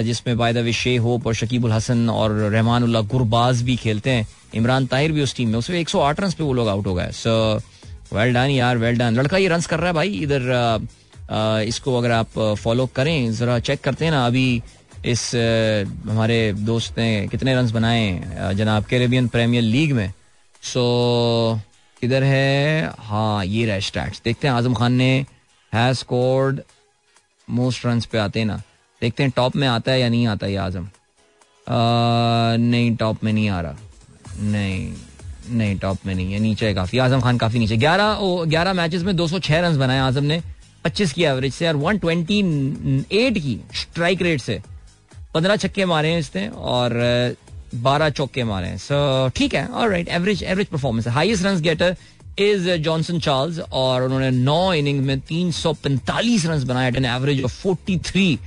[0.04, 4.26] जिसमें बाय द वे शे होप और शकीबुल हसन और रहमान गुरबाज भी खेलते हैं।
[4.54, 7.10] इमरान ताहिर भी उस टीम में, उसमें 108 रन पे वो लोग आउट हो गए।
[7.12, 7.32] सो
[8.12, 10.86] वेल डन यार वेल डन लड़का ये रन कर रहा है भाई, इधर
[11.66, 14.62] इसको अगर आप फॉलो करें, जरा चेक करते हैं ना, अभी
[15.04, 15.30] इस
[16.06, 20.12] हमारे दोस्त ने कितने रन बनाए जनाब कैरेबियन प्रीमियर लीग में।
[20.62, 21.60] सो
[22.02, 25.14] इधर है हाँ ये रहा स्टैट्स देखते हैं आज़म खान ने
[25.72, 26.60] हैज़ स्कोर्ड
[27.48, 28.56] मोस्ट रन पे आते हैं ना।
[29.02, 30.88] देखते हैं टॉप में आता है या नहीं आता ये आज़म।
[31.68, 33.76] नहीं टॉप में नहीं आ रहा।
[34.42, 34.92] नहीं
[35.50, 39.02] नहीं टॉप में नहीं है, नीचे है काफ़ी। आज़म खान काफ़ी नीचे। ग्यारह ग्यारह मैचेस
[39.02, 40.42] में 206 रन बनाए आज़म ने।
[40.84, 44.60] 25 की एवरेज से और 128 की स्ट्राइक रेट से।
[45.34, 46.92] पंद्रह छक्के मारे हैं इसने और
[47.74, 51.96] बारह चौके मारे हैं। सो ठीक है और राइट एवरेज एवरेज परफॉर्मेंस है। Run getter
[52.38, 57.04] is Johnson Charles और उन्होंने नौ इनिंग में तीन सौ पैंतालीस रन बनाए at an
[57.06, 58.38] average of forty three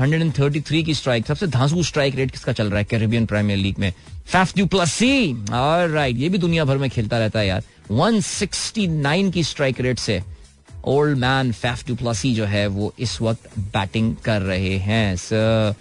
[0.00, 3.26] hundred and thirty three की स्ट्राइक सबसे धांसू स्ट्राइक रेट किसका चल रहा है कैरेबियन
[3.26, 3.92] प्रीमियर लीग में?
[4.26, 7.62] Faf du Plessis right ये भी दुनिया भर में खेलता रहता है यार।
[7.92, 10.22] 169 की स्ट्राइक रेट से
[10.86, 15.74] old man Faf du Plessis जो है वो इस वक्त बैटिंग कर रहे हैं। सर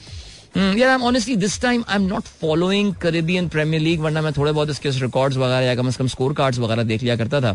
[0.57, 4.31] यार I am honestly this time I am not following Caribbean Premier League वरना मैं
[4.33, 7.41] थोड़े बहुत इसके रिकॉर्ड्स वगैरह, या कम से कम स्कोर कार्ड्स वगैरह देख लिया करता
[7.41, 7.53] था.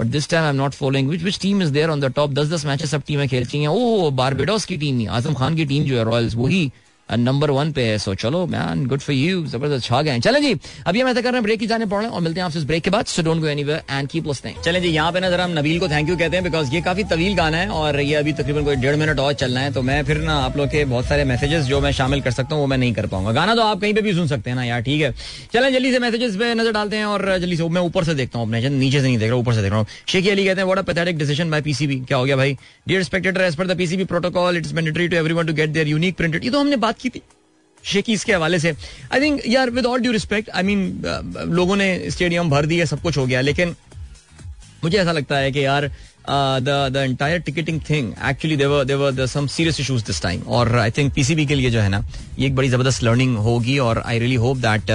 [0.00, 2.30] But this time I am not following which which team is there on the top
[2.30, 3.68] दस दस मैचेस सब टीमें खेलती हैं.
[3.68, 6.70] ओ बारबेडोस की टीम आज़म खान की टीम जो है रॉयल्स वही
[7.08, 10.54] नंबर वन पे है सो चलो मैन गुड फॉर यू ज़बरदस्त, छा गए चलें जी,
[10.86, 12.64] अभी हम ऐसा कर रहे हैं ब्रेक की जाने पड़ और मिलते हैं आपसे इस
[12.64, 15.30] ब्रेक के बाद so don't go anywhere and keep listening चलें जी, यहाँ पे ना
[15.30, 18.00] जरा हम नबील को थैंक यू कहते हैं बिकॉज़ ये काफ़ी तवील गाना है, और
[18.00, 20.68] ये अभी तकरीबन कोई डेढ़ मिनट और चलना है तो मैं फिर ना आप लोग
[20.68, 23.32] के बहुत सारे मैसेजेस जो मैं शामिल कर सकता हूँ, वो मैं नहीं कर पाऊँगा।
[23.32, 25.12] गाना तो आप कहीं पे भी सुन सकते हैं ना, यार, ठीक है।
[25.52, 28.38] चलें, जल्दी से मैसेजेस पे नज़र डालते हैं, और जल्दी से, मैं ऊपर से देखता
[28.38, 30.60] हूँ अपने नीचे से नहीं देख रहा, ऊपर से देख रहा हूँ। शेखी अली कहते
[30.60, 32.56] हैं what a pathetic decision by PCB क्या हो गया भाई?
[32.88, 36.16] Dear respected as per the PCB protocol it's mandatory to everyone to get their unique
[36.16, 37.22] printed ये तो हमने बात की थी
[37.84, 38.74] शेकीज के हवाले से।
[39.12, 41.02] आई थिंक यार with all due respect I mean
[41.48, 43.76] लोगों ने स्टेडियम भर दिया सब कुछ हो गया, लेकिन
[44.84, 45.90] मुझे ऐसा लगता है कि यार
[46.28, 51.12] the entire ticketing thing actually there were there were some serious issues this time और आई थिंक
[51.14, 52.02] पीसीबी के लिए जो है ना,
[52.38, 54.90] ये एक बड़ी ज़बरदस्त लर्निंग होगी, और I really hope that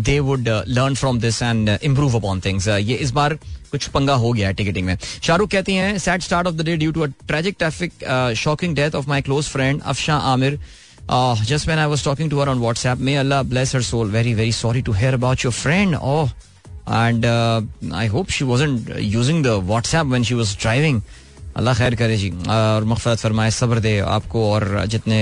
[0.00, 3.34] they would learn from this and improve upon things ये इस बार
[3.72, 6.76] कुछ पंगा हो गया है टिकटिंग में। शाहरुख कहती हैं sad start of the day
[6.76, 10.58] due to a tragic traffic shocking death of my close friend Afsha Aamir
[11.12, 11.36] Uh,
[11.66, 14.06] when I was talking to her on WhatsApp, may Allah bless her soul.
[14.06, 15.94] Very, very sorry to hear about your friend.
[16.00, 16.30] Oh,
[16.86, 17.60] and uh,
[17.92, 21.02] I hope she wasn't using the WhatsApp when she was driving.
[21.56, 25.18] अल्लाह खैर करे जी और मफफरत फरमाए सब्र दे आपको और जितने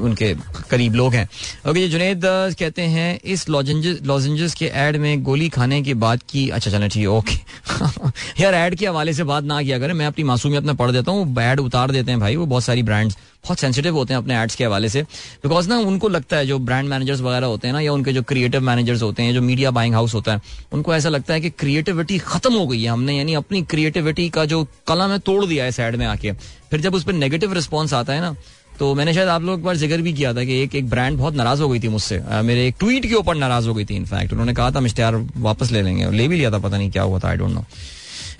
[0.00, 0.32] उनके
[0.70, 1.28] करीब लोग हैं
[1.68, 2.22] ओके जी जुनेद
[2.58, 7.02] कहते हैं इस लॉजेंजेस के ऐड में गोली खाने की बात की अच्छा चले ठीक
[7.02, 10.76] है ओके यार ऐड के हवाले से बात ना किया करें मैं अपनी मासूमियत में
[10.76, 13.16] पढ़ देता हूँ ऐड उतार देते हैं भाई वो बहुत सारी ब्रांड्स
[13.46, 15.02] बहुत सेंसिटिव होते हैं अपने एड्स के हवाले से।
[15.42, 18.22] बिकॉज़ ना उनको लगता है जो ब्रांड मैनेजर्स वगैरह होते हैं ना, या उनके जो
[18.24, 20.40] क्रिएटिव मैनेजर्स होते हैं, जो मीडिया बाइंग हाउस होता है,
[20.72, 24.44] उनको ऐसा लगता है कि क्रिएटिविटी खत्म हो गई है हमने। यानी अपनी क्रिएटिविटी का
[24.44, 26.32] जो कलम है तोड़ दिया है साइड में आके।
[26.70, 28.34] फिर जब उस पर नेगेटिव रिस्पॉन्स आता है ना
[28.78, 31.16] तो मैंने शायद आप लोग एक बार ज़िक्र भी किया था कि एक एक ब्रांड
[31.18, 33.94] बहुत नाराज़ हो गई थी मुझसे। मेरे एक ट्वीट के ऊपर नाराज़ हो गई थी
[33.96, 37.02] इनफैक्ट उन्होंने कहा था, मिस्टर वापस ले लेंगे। ले भी लिया था, पता नहीं क्या
[37.02, 37.64] हुआ था आई डोंट नो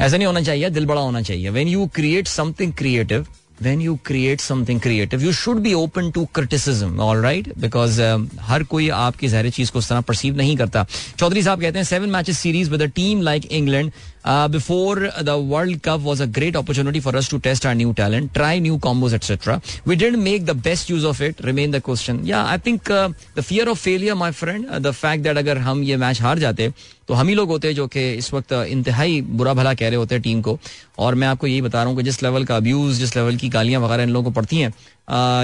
[0.01, 3.27] ऐसा नहीं होना चाहिए, दिल बड़ा होना चाहिए। When you create something creative
[3.66, 8.28] when you create something creative you should be open to criticism all right because um,
[8.42, 10.86] हर कोई आपकी जहर चीज को उस तरह परसीव नहीं करता
[11.20, 13.92] चौधरी साहब कहते हैं seven matches series with a team like England
[14.27, 18.33] before the world cup was a great opportunity for us to test our new talent
[18.35, 22.21] try new combos etcetera we didn't make the best use of it remain the question
[22.27, 25.97] या I think the fear of failure my friend the fact that अगर हम ये
[25.97, 26.73] match हार जाते
[27.09, 29.97] तो हम ही लोग होते हैं जो कि इस वक्त इंतहाई बुरा भला कह रहे
[29.97, 30.59] होते हैं टीम को
[30.99, 33.49] और मैं आपको यही बता रहा हूँ कि जिस लेवल का अब्यूज जिस लेवल की
[33.49, 34.73] गालियाँ वगैरह इन लोगों को पड़ती हैं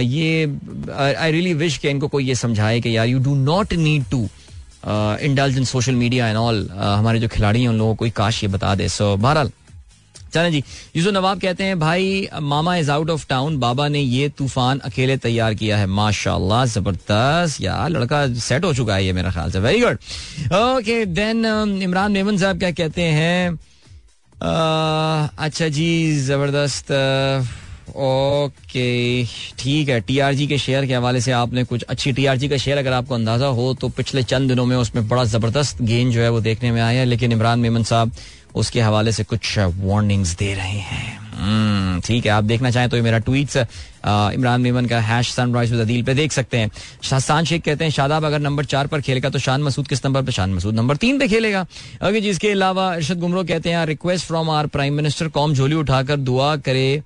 [0.02, 0.44] ये
[0.92, 4.28] आई रियली विश कि इनको कोई ये समझाए कि यार you do not need to
[4.84, 8.48] indulge in social media and all हमारे जो खिलाड़ी हैं, उन लोगों को काश ये
[8.50, 9.50] बता दे। सो बहरहाल,
[10.34, 10.62] चले जी।
[10.96, 15.16] यूसु नवाब कहते हैं, भाई, mama is out of town बाबा ने ये तूफ़ान अकेले
[15.16, 19.58] तैयार किया है। माशाल्लाह, ज़बरदस्त, यार, लड़का सेट हो चुका है ये मेरा ख्याल से।
[19.60, 19.98] Very good
[20.52, 21.44] okay then
[21.82, 23.58] Imran Memon साहब क्या कहते हैं
[24.42, 26.86] अच्छा जी, ज़बरदस्त
[27.94, 29.24] ओके
[29.58, 32.92] ठीक है टीआरजी के शेयर के हवाले से आपने कुछ अच्छी टीआरजी का शेयर अगर
[32.92, 36.40] आपको अंदाज़ा हो तो पिछले चंद दिनों में उसमें बड़ा ज़बरदस्त गेन जो है वो
[36.40, 38.12] देखने में आया है लेकिन इमरान मेमन साहब
[38.54, 42.96] उसके हवाले से कुछ वार्निंग्स दे रहे हैं। हम्म, ठीक है आप देखना चाहें तो
[42.96, 43.56] ये मेरा ट्वीट
[44.06, 46.70] इमरान मेमन का हैश सनराइज अदील पे देख सकते हैं।
[47.02, 50.22] शाहसान शेख कहते हैं शादाब अगर नंबर चार पर खेलेगा तो शान मसूद किस नंबर
[50.22, 51.66] पर शान मसूद नंबर तीन पे खेलेगा।
[52.00, 56.16] अगर जिसके अलावा इरशद गुमरो कहते हैं request from our prime minister com झोली उठाकर
[56.18, 57.02] दुआ करे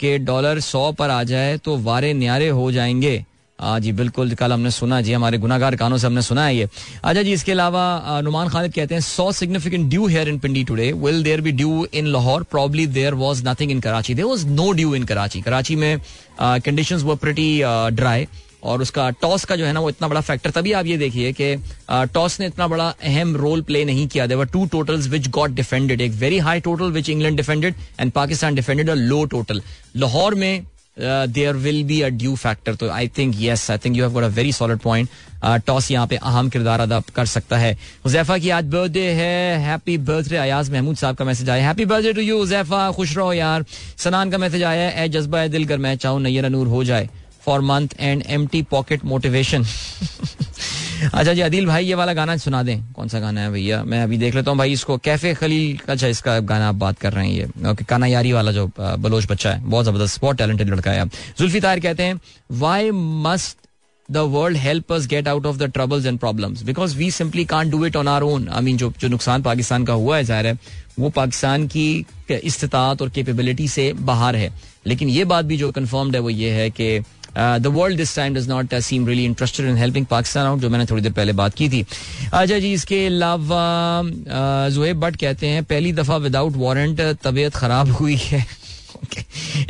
[0.00, 3.24] कि डॉलर सौ पर आ जाए तो वारे न्यारे हो जाएँगे।
[3.58, 6.68] हाँ जी, बिल्कुल, कल हमने सुना, जी, हमारे गुनागार कानों से हमने सुना है ये।
[7.04, 10.90] अच्छा जी, इसके अलावा नुमान खालिद कहते हैं, so significant dew here in Pindi today
[10.94, 14.70] will there be dew in Lahore probably there was nothing in Karachi there was no
[14.72, 15.98] dew in Karachi Karachi में
[16.40, 17.48] कंडीशंस वर प्रिटी
[17.96, 18.26] ड्राई
[18.62, 21.32] और उसका टॉस का जो है ना वो इतना बड़ा फैक्टर तभी आप ये देखिए
[21.32, 21.54] कि
[22.14, 26.00] टॉस ने इतना बड़ा अहम रोल प्ले नहीं किया। There were two totals which got defended
[26.00, 29.62] एक very high total which England defended and Pakistan defended a low total
[29.96, 30.66] Lahore में
[30.98, 34.24] there will be a dew factor तो I think yes I think you have got
[34.24, 35.08] a very solid point
[35.66, 37.72] toss यहाँ पे अहम किरदार अदा कर सकता है।
[38.04, 42.12] हुजैफा की आज बर्थडे है। हैप्पी बर्थडे अयाज महमूद साहब का मैसेज आया happy birthday
[42.12, 42.90] to you Huzaifa.
[42.92, 43.64] खुश रहो यार।
[43.98, 47.08] सनान का मैसेज आया है। ए जज्बा दिल कर, मैं चाहूँ नैयर नूर हो जाए।
[47.46, 49.64] For month end empty pocket motivation
[51.04, 53.82] अच्छा जी, अदिल भाई, ये वाला गाना सुना दें। कौन सा गाना है भैया?
[53.84, 56.98] मैं अभी देख लेता हूँ भाई, इसको कैफ़े खलील का अच्छा इसका गाना आप बात
[56.98, 60.36] कर रहे हैं ये। ओके काना यारी वाला जो बलोच बच्चा है, बहुत ज़बरदस्त, बहुत
[60.36, 61.04] टैलेंटेड लड़का है।
[61.38, 62.20] जुल्फी तार कहते हैं
[62.50, 63.58] why must
[64.08, 67.70] the world help us get out of the troubles and problems because we simply can't
[67.70, 70.46] do it on our own I mean जो जो नुकसान पाकिस्तान का हुआ है, ज़ाहिर
[70.46, 70.58] है,
[70.98, 74.50] वो पाकिस्तान की इस्तात और केपेबिलिटी से बाहर है।
[74.86, 76.98] लेकिन ये बात भी जो कन्फर्म्ड है, वो ये है कि
[77.36, 80.86] the world this time does not seem really interested in helping Pakistan out जो मैंने
[80.86, 81.84] थोड़ी देर पहले बात की थी।
[82.32, 84.02] अच्छा जी, इसके अलावा
[84.68, 88.46] जुहेब भट्ट कहते हैं, पहली दफ़ा विदाउट वारंट तबीयत खराब हुई है।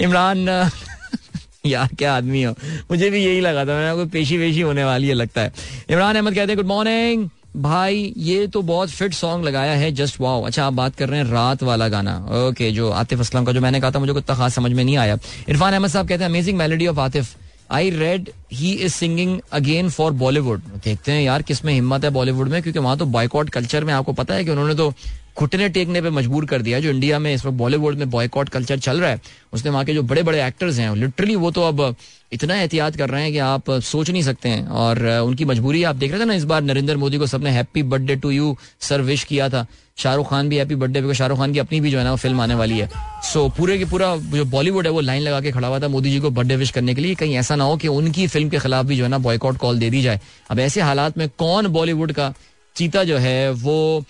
[0.00, 0.48] इमरान
[1.66, 2.54] यार, क्या आदमी हो?
[2.90, 5.52] मुझे भी यही लगा था, मैंने कोई पेशी वेशी होने वाली है, लगता है।
[5.90, 10.20] इमरान अहमद कहते हैं गुड मॉर्निंग भाई, ये तो बहुत फिट सॉन्ग लगाया है जस्ट
[10.20, 13.52] वाओ अच्छा आप बात कर रहे हैं, रात वाला गाना। ओके जो आतिफ असलम का,
[13.52, 16.24] जो मैंने कहा था, मुझे कुछ खास समझ में नहीं आया। इरफान अहमद साहब कहते
[16.24, 17.34] हैं amazing melody of Atif
[17.70, 22.48] I read he is singing again for Bollywood देखते हैं यार किसमें हिम्मत है बॉलीवुड
[22.48, 24.92] में, क्योंकि वहाँ तो बॉयकॉट कल्चर में आपको पता है कि उन्होंने तो
[25.38, 28.78] घुटने टेकने पे मजबूर कर दिया जो इंडिया में इस वक्त बॉलीवुड में बॉयकॉट कल्चर
[28.78, 29.20] चल रहा है,
[29.52, 31.94] उसने वहाँ के जो बड़े बड़े एक्टर्स हैं लिटरली वो तो अब
[32.32, 35.96] इतना एहतियात कर रहे हैं कि आप सोच नहीं सकते हैं, और उनकी मजबूरी आप
[35.96, 39.00] देख रहे थे ना इस बार नरेंद्र मोदी को सबने happy birthday to you sir
[39.02, 39.66] wish किया था।
[39.98, 42.16] शाहरुख खान भी happy birthday because Shahrukh Khan की अपनी भी जो है ना वो
[42.16, 42.88] फ़िल्म आने वाली है।
[43.24, 46.10] सो पूरे की पूरा जो बॉलीवुड है वो लाइन लगा के खड़ा हुआ था मोदी
[46.10, 48.58] जी को बर्थडे विश करने के लिए। कहीं ऐसा ना हो कि उनकी फ़िल्म के
[48.58, 50.20] खिलाफ भी जो है ना बॉयकॉट कॉल दे दी जाए।
[50.50, 52.32] अब ऐसे हालात में कौन बॉलीवुड का
[52.76, 54.04] चीता जो है वो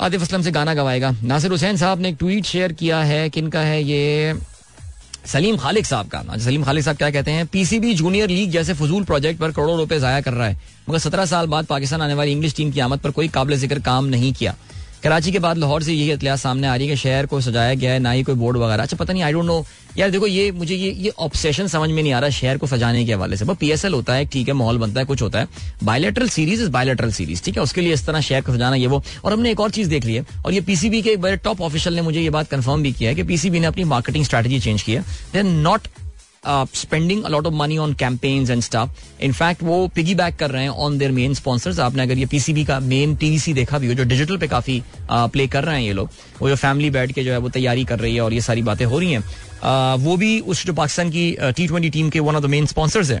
[0.00, 3.60] आतिफ असलम से गाना गवाएगा। नासिर हुसैन साहब ने एक ट्वीट शेयर किया है किनका
[3.60, 4.34] है ये?
[5.26, 7.46] सलीम खालिक साहब का। अच्छा, सलीम खालिक साहब क्या कहते हैं?
[7.46, 10.56] पीसीबी जूनियर लीग जैसे फजूल प्रोजेक्ट पर करोड़ों रुपए जाया कर रहा है।
[10.88, 13.78] मगर सत्रह साल बाद पाकिस्तान आने वाली इंग्लिश टीम की आमद पर कोई काबिल ज़िक्र
[13.80, 14.54] काम नहीं किया।
[15.02, 17.74] कराची के बाद लाहौर से यही इतला सामने आ रही है कि शहर को सजाया
[17.74, 19.64] गया है, ना ही कोई बोर्ड वगैरह। अच्छा पता नहीं आई डोंट नो
[19.98, 23.04] यार देखो, ये मुझे ये ये ऑब्सेशन समझ में नहीं आ रहा शहर को सजाने
[23.04, 25.48] के हवाले से। वो पीएसएल होता है, ठीक है, माहौल बनता है, कुछ होता है।
[25.84, 27.62] Bilateral series is bilateral series ठीक है?
[27.62, 30.04] उसके लिए इस तरह शहर को सजाना, ये वो। और हमने एक और चीज़ देख
[30.04, 32.92] ली है, और ये पीसीबी के बड़े टॉप ऑफिशियल ने मुझे ये बात कंफर्म भी
[32.92, 35.88] किया है कि पीसीबी ने अपनी मार्केटिंग स्ट्रेटेजी चेंज किया they not
[36.44, 40.70] spending a lot of money on campaigns and staff in fact वो पिगी बैक कर रहे हैं
[40.70, 44.04] ऑन देयर मेन स्पॉन्सर्स आपने अगर ये पीसीबी का मेन टीवीसी देखा भी हो, जो
[44.04, 46.10] डिजिटल पे काफ़ी प्ले कर रहे हैं ये लोग,
[46.40, 48.62] वो जो फैमिली बैठ के जो है वो तैयारी कर रही है और ये सारी
[48.62, 52.36] बातें हो रही हैं वो भी उस जो पाकिस्तान की टी ट्वेंटी टीम के one
[52.36, 53.20] of the main sponsors है।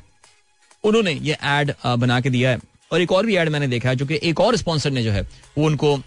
[0.84, 2.58] उन्होंने ये एड बना के दिया है।
[2.92, 5.10] और एक और भी एड मैंने देखा है, जो कि एक और स्पॉन्सर ने जो
[5.12, 5.22] है,
[5.58, 5.98] वो उनको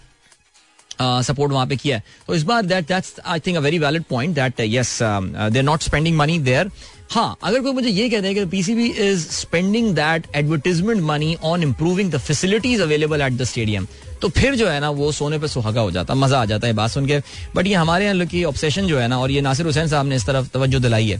[1.00, 4.02] सपोर्ट वहाँ पे किया है। तो इस बार that that's I think a very valid
[4.10, 6.70] point that yes they are not spending money there
[7.10, 11.62] हाँ अगर कोई मुझे ये कहते हैं कि PCB is spending that advertisement money on
[11.62, 13.86] improving the facilities available at the stadium
[14.22, 16.72] तो फिर जो है ना, वो सोने पे सुहागा हो जाता, मज़ा आ जाता है
[16.72, 17.18] बात सुन के
[17.56, 20.16] बट ये हमारे यहाँ की ऑब्सेशन जो है ना, और ये नासिर हुसैन साहब ने
[20.16, 21.18] इस तरफ़ तवज्जो दिलाई है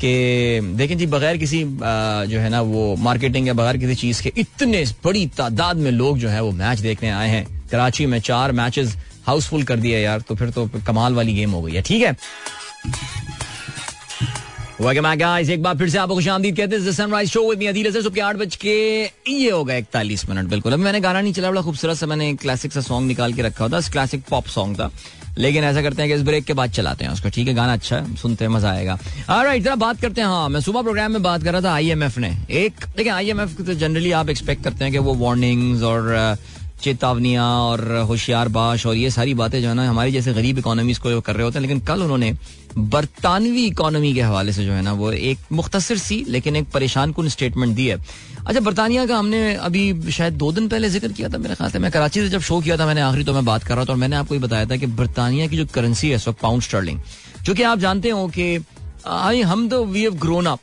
[0.00, 4.32] कि देखें जी, बगैर किसी जो है ना, वो मार्केटिंग या बगैर किसी चीज़ के
[4.36, 8.52] इतने बड़ी तादाद में लोग जो है वो मैच देखने आए हैं। कराची में चार
[8.52, 12.02] मैचेस हाउसफुल कर दिया यार तो फिर तो कमाल वाली गेम हो गई है, ठीक
[12.02, 12.16] है?
[14.80, 18.02] गाइस एक बार फिर से खुश आमदीद कहते हैं sunrise show with me Adeel Azhar
[18.02, 21.96] सुबह आठ बज के, ये इकतालीस मिनट, बिल्कुल। अभी मैंने गाना नहीं चला, बड़ा खूबसूरत
[21.96, 24.90] सा मैंने क्लासिक सा सॉन्ग निकाल के रखा था क्लासिक पॉप सॉन्ग था।
[25.38, 27.54] लेकिन ऐसा करते हैं कि इस ब्रेक के बाद चलाते हैं उसको, ठीक है?
[27.54, 28.98] गाना अच्छा है, सुनते हैं, मज़ा आएगा।
[29.30, 32.18] राइट जरा बात करते हैं हाँ मैं सुबह प्रोग्राम में बात कर रहा था आईएमएफ
[32.18, 36.36] ने। एक, देखिए आईएमएफ तो जनरली आप एक्सपेक्ट करते हैं कि वो वार्निंग्स और
[36.82, 40.98] चेतावनियाँ और होशियार बाश और ये सारी बातें जो है ना, हमारी जैसे गरीब इकोनॉमीज
[40.98, 42.32] को कर रहे होते हैं, लेकिन कल उन्होंने
[42.78, 47.12] बरतानवी इकोनॉमी के हवाले से जो है ना, वो एक मुख्तसर सी, लेकिन एक परेशान
[47.12, 47.98] कन स्टेटमेंट दी है।
[48.46, 51.78] अच्छा बरतानिया का हमने अभी शायद दो दिन पहले ज़िक्र किया था, मेरे ख्याल से।
[51.78, 53.92] मैं कराची से जब शो किया था, मैंने आखिरी तो मैं बात कर रहा था
[53.92, 56.62] और मैंने आपको ये बताया था कि बरतानिया की जो करेंसी है इस वक्त पाउंड
[56.62, 57.00] स्टर्लिंग
[57.44, 58.58] जो कि आप जानते हो कि
[59.42, 60.60] हम तो वी हैव ग्रोन अप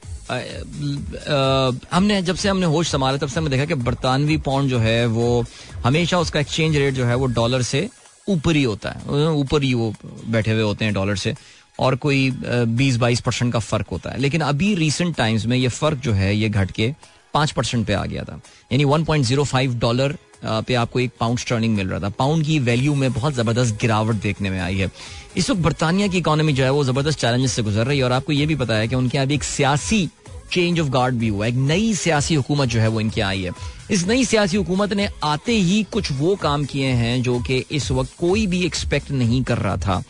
[1.93, 5.05] हमने, जब से हमने होश संभाला, तब से हमने देखा कि बरतानवी पाउंड जो है,
[5.05, 5.43] वो
[5.85, 7.87] हमेशा उसका एक्सचेंज रेट जो है, वो डॉलर से
[8.27, 11.35] ऊपर ही होता है। ऊपर ही वो बैठे हुए होते हैं डॉलर से,
[11.79, 15.67] और कोई बीस बाईस परसेंट का फ़र्क होता है। लेकिन अभी रिसेंट टाइम्स में ये
[15.67, 16.93] फ़र्क जो है, ये घट के
[17.33, 18.39] पाँच परसेंट पे आ गया था।
[18.71, 22.45] यानी one point zero five dollar पे आपको एक पाउंड स्टर्निंग मिल रहा था। पाउंड
[22.45, 24.89] की वैल्यू में बहुत ज़बरदस्त गिरावट देखने में आई है।
[25.37, 28.11] इस वक्त बरतानिया की इकोनॉमी जो है वो ज़बरदस्त चैलेंजेस से गुजर रही है और
[28.11, 30.07] आपको ये भी पता है कि उनके अभी एक सियासी
[30.51, 33.51] चेंज ऑफ़ गार्ड भी हुआ एक नई सियासी हुकूमत जो है वो इनकी आई है।
[33.91, 37.89] इस नई सियासी हुकूमत ने आते ही कुछ वो काम किए हैं जो कि इस
[37.91, 40.03] वक्त कोई भी एक्सपेक्ट नहीं कर रहा था।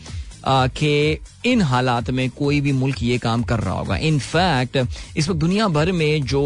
[0.47, 4.77] कि इन हालात में कोई भी मुल्क ये काम कर रहा होगा। इनफैक्ट
[5.17, 6.43] इस वक्त दुनिया भर में जो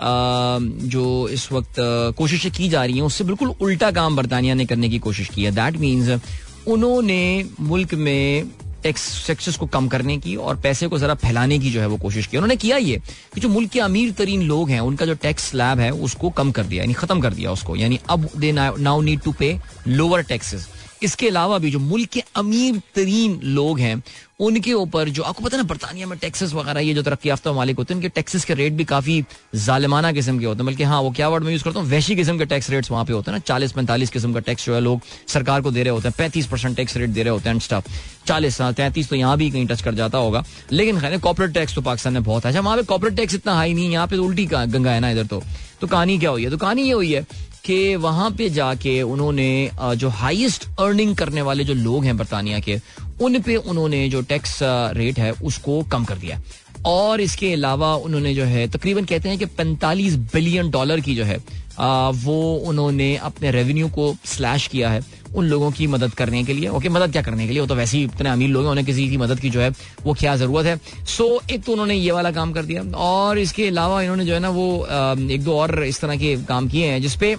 [0.00, 1.74] जो इस वक्त
[2.18, 5.44] कोशिशें की जा रही हैं, उससे बिल्कुल उल्टा काम बरतानिया ने करने की कोशिश की
[5.44, 6.20] है। दैट मीन्स
[6.68, 8.50] उन्होंने मुल्क में
[8.82, 11.96] टैक्स टैक्सेस को कम करने की और पैसे को जरा फैलाने की जो है वो
[11.96, 13.00] कोशिश की। उन्होंने किया ये
[13.34, 16.50] कि जो मुल्क के अमीर तरीन लोग हैं, उनका जो टैक्स स्लैब है, उसको कम
[16.50, 20.22] कर दिया, यानी खत्म कर दिया उसको। यानी अब they now need to pay lower
[20.22, 20.68] taxes
[21.02, 24.02] इसके अलावा भी जो मुल्क के अमीर तरीन लोग हैं,
[24.40, 27.52] उनके ऊपर जो, आपको पता है ना, बरतानिया में टैक्सेस वगैरह, ये जो तरक्की याफ्ता
[27.52, 29.24] मालिक होते हैं, उनके टैक्सेस के रेट भी काफ़ी
[29.54, 31.88] जालिमाना किस्म के होते हैं। बल्कि हाँ वो क्या वर्ड में यूज़ करता हूँ?
[31.88, 34.66] वैसी किस्म के टैक्स रेट्स वहाँ पे होते हैं ना चालीस पैंतालीस किस्म का टैक्स
[34.66, 37.32] जो है लोग सरकार को दे रहे होते हैं, पैंतीस परसेंट टैक्स रेट दे रहे
[37.32, 37.88] होते हैं स्टाफ
[38.26, 41.80] चालीस तैंतीस तो यहाँ भी कहीं टच कर जाता होगा। लेकिन खैर कॉपरेट टैक्स तो
[41.82, 44.16] पाकिस्तान में बहुत है। अच्छा वहाँ पे कॉपरेट टैक्स इतना हाई नहीं है, यहाँ पे
[44.16, 45.42] उल्टी गंगा है ना इधर तो।
[45.80, 46.50] तो कहानी क्या हुई है?
[46.50, 47.26] तो कहानी ये हुई है
[47.66, 49.48] कि वहाँ पे जाके उन्होंने
[49.96, 52.78] जो हाईएस्ट अर्निंग करने वाले जो लोग हैं बरतानिया के
[53.20, 54.58] उन पे उन्होंने जो टैक्स
[54.96, 56.40] रेट है उसको कम कर दिया
[56.86, 61.24] और इसके अलावा उन्होंने जो है तकरीबन कहते हैं कि 45 बिलियन डॉलर की जो
[61.24, 61.38] है
[61.78, 65.00] आ, वो उन्होंने अपने रेवेन्यू को स्लैश किया है
[65.36, 67.60] उन लोगों की मदद करने के लिए। ओके मदद क्या करने के लिए?
[67.60, 69.70] वो तो वैसे ही इतने अमीर लोग हैं उन्हें किसी की मदद की जो है
[70.04, 70.76] वो क्या ज़रूरत है?
[71.06, 74.40] सो एक तो उन्होंने ये वाला काम कर दिया। और इसके अलावा इन्होंने जो है
[74.40, 74.86] ना वो
[75.30, 77.36] एक दो और इस तरह के काम किए हैं जिसपे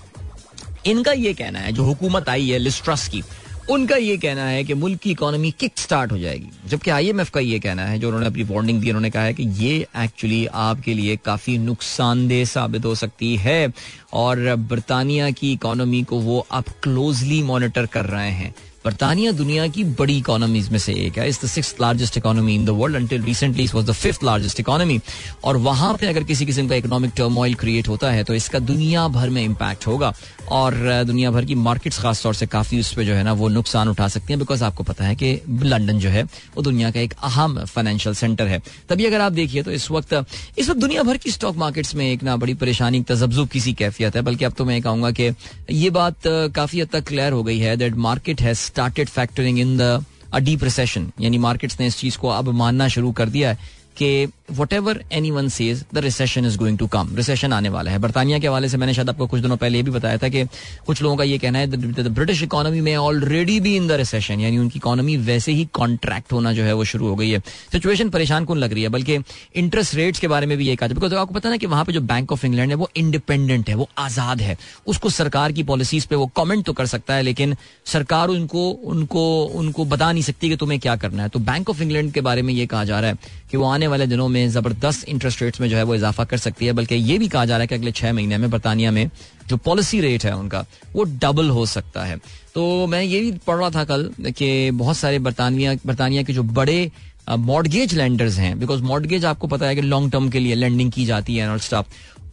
[0.88, 3.24] इनका ये कहना है, जो हुकूमत आई है लिस्ट्रस की,
[3.70, 7.40] उनका ये कहना है कि मुल्क की इकोनॉमी किक स्टार्ट हो जाएगी। जबकि आईएमएफ का
[7.40, 10.94] ये कहना है, जो उन्होंने अपनी वार्निंग दी, उन्होंने कहा है कि ये एक्चुअली आपके
[10.94, 13.74] लिए काफ़ी नुकसानदेह साबित हो सकती है
[14.14, 18.54] और बरतानिया की इकोनॉमी को वो अब क्लोजली मॉनिटर कर रहे हैं।
[18.86, 22.66] बरतानिया दुनिया की बड़ी इकोनॉमीज में से एक है। Is the six largest economy in
[22.66, 25.00] the world until recently was the fifth largest economy
[25.44, 29.08] और वहाँ पे अगर किसी किस्म का इकोनॉमिक टर्मोइल क्रिएट होता है तो इसका दुनिया
[29.08, 30.14] भर में इम्पैक्ट होगा।
[30.50, 33.88] और दुनिया भर की मार्केट्स खासतौर से काफ़ी उस पर जो है ना वो नुकसान
[33.90, 35.34] उठा सकती हैं, बिकॉज़ आपको पता है कि
[35.64, 39.64] लंदन जो है, वो दुनिया का एक अहम फाइनेंशियल सेंटर है। तभी अगर आप देखिए
[39.64, 40.14] तो इस वक्त
[40.58, 44.16] इस वक्त दुनिया भर की स्टॉक मार्केट्स में एक ना बड़ी परेशानी तजब्जुब किसी कैफियत
[44.16, 45.32] है, बल्कि अब तो मैं कहूँगा कि
[45.72, 49.78] ये बात काफ़ी हद तक क्लियर हो गई है that market has started factoring in
[49.78, 53.50] the a deep recession यानी मार्केट्स ने इस चीज़ को अब मानना शुरू कर दिया
[53.50, 54.28] है। कि
[54.74, 58.48] whatever anyone says the recession is going to come recession आने वाला है। बरतानिया के
[58.48, 60.44] हवाले से मैंने शायद आपको कुछ दिनों पहले ये भी बताया था कि
[60.88, 61.68] कुछ लोगों का ये कहना है
[62.10, 66.54] ब्रिटिश इकोनॉमी में ऑलरेडी भी इन द रिसेशन यानी उनकी इकोनॉमी वैसे ही कॉन्ट्रैक्ट होना
[66.54, 67.40] जो है वो शुरू हो गई है।
[67.72, 68.90] सिचुएशन परेशान कौन लग रही है?
[68.90, 69.18] बल्कि
[69.56, 71.94] इंटरेस्ट रेट्स के बारे में भी ये कहा बिकॉज़ आपको पता ना कि वहाँ पे
[71.94, 76.08] जो बैंक ऑफ़ इंग्लैंड है, वो इंडिपेंडेंट है, वो आज़ाद है। उसको सरकार की पॉलिसीज़
[76.08, 80.50] पे वो कमेंट तो कर सकता है, लेकिन सरकार उनको उनको उनको बता नहीं सकती
[80.50, 83.00] कि तुम्हें क्या करना है। तो बैंक ऑफ़ इंग्लैंड के बारे में ये कहा जा
[83.00, 85.96] रहा है कि वो आने वाले दिनों में ज़बरदस्त इंटरेस्ट रेट्स में जो है वो
[85.96, 88.38] इजाफा कर सकती है, बल्कि ये भी कहा जा रहा है कि अगले छह महीने
[88.38, 89.10] में बरतानिया में
[89.48, 92.18] जो पॉलिसी रेट है उनका, वो डबल हो सकता है।
[92.56, 96.44] तो मैं ये भी पढ़ रहा था कल कि बहुत सारे बरतानिया बरतानिया के जो
[96.44, 96.92] बड़े
[97.30, 101.06] मॉडगेज लैंडर्स हैं बिकॉज़ मॉडगेज आपको पता है कि लॉन्ग टर्म के लिए लैंडिंग की
[101.06, 101.88] जाती है और स्टाफ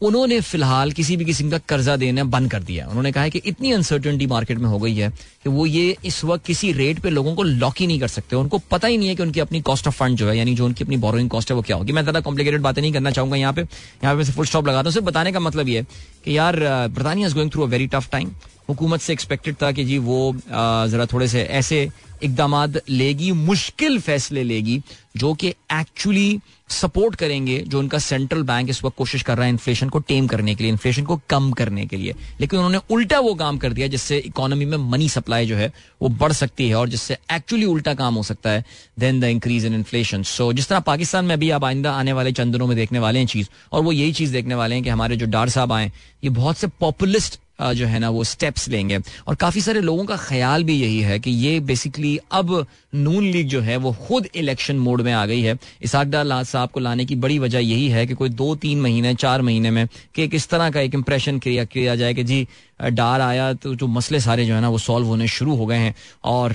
[0.05, 3.40] उन्होंने फ़िलहाल किसी भी किस्म का कर्जा देना बंद कर दिया। उन्होंने कहा है कि
[3.46, 7.11] इतनी अनसर्टनिटी मार्केट में हो गई है कि वो ये इस वक्त किसी रेट पे
[7.11, 9.61] लोगों को लॉक ही नहीं कर सकते। उनको पता ही नहीं है कि उनकी अपनी
[9.62, 11.92] कॉस्ट ऑफ़ फंड जो है, यानी जो उनकी अपनी बोरोइंग कॉस्ट है, वो क्या होगी।
[11.92, 14.92] मैं ज़्यादा कॉम्प्लिकेटेड बातें नहीं करना चाहूँगा यहाँ पे। यहाँ पे फुल स्टॉप लगाता हूँ।
[14.92, 15.82] सिर्फ़ बताने का मतलब ये
[16.24, 16.57] कि यार
[16.88, 18.34] Britannia is going through a very tough time
[18.68, 21.88] हुकूमत से एक्सपेक्टेड था कि जी वो जरा थोड़े से ऐसे
[22.22, 22.55] इकदाम
[22.88, 24.80] लेगी, मुश्किल फैसले लेगी।
[25.14, 26.38] जो कि एक्चुअली
[26.70, 30.26] सपोर्ट करेंगे, जो उनका सेंट्रल बैंक इस वक्त कोशिश कर रहा है इन्फ्लेशन को टेम
[30.26, 33.72] करने के लिए इन्फ्लेशन को कम करने के लिए। लेकिन उन्होंने उल्टा वो काम कर
[33.72, 35.70] दिया जिससे इकोनॉमी में मनी सप्लाई जो है
[36.02, 38.64] वो बढ़ सकती है और जिससे एक्चुअली उल्टा काम हो सकता है
[38.98, 42.32] then the increase in inflation so जिस तरह पाकिस्तान में अभी आप आइंदा आने वाले
[42.32, 44.90] चंद दिनों में देखने वाले हैं चीज़, और वो यही चीज़ देखने वाले हैं कि
[44.90, 45.90] हमारे जो डार साहब आए,
[46.24, 50.16] ये बहुत से पॉपुलिस्ट जो है ना, वो स्टेप्स लेंगे। और काफ़ी सारे लोगों का
[50.18, 54.76] ख्याल भी यही है कि ये बेसिकली अब नून लीग जो है, वो खुद इलेक्शन
[54.78, 55.59] मोड में आ गई है।
[55.95, 59.42] लाद साहब को लाने की बड़ी वजह यही है कि कोई दो, तीन महीने, चार
[59.42, 62.47] महीने में कि किस तरह का एक इम्प्रेशन किया किया जाए कि जी
[62.92, 65.76] डार आया तो जो मसले सारे जो है ना, वो सॉल्व होने शुरू हो गए
[65.76, 66.53] हैं और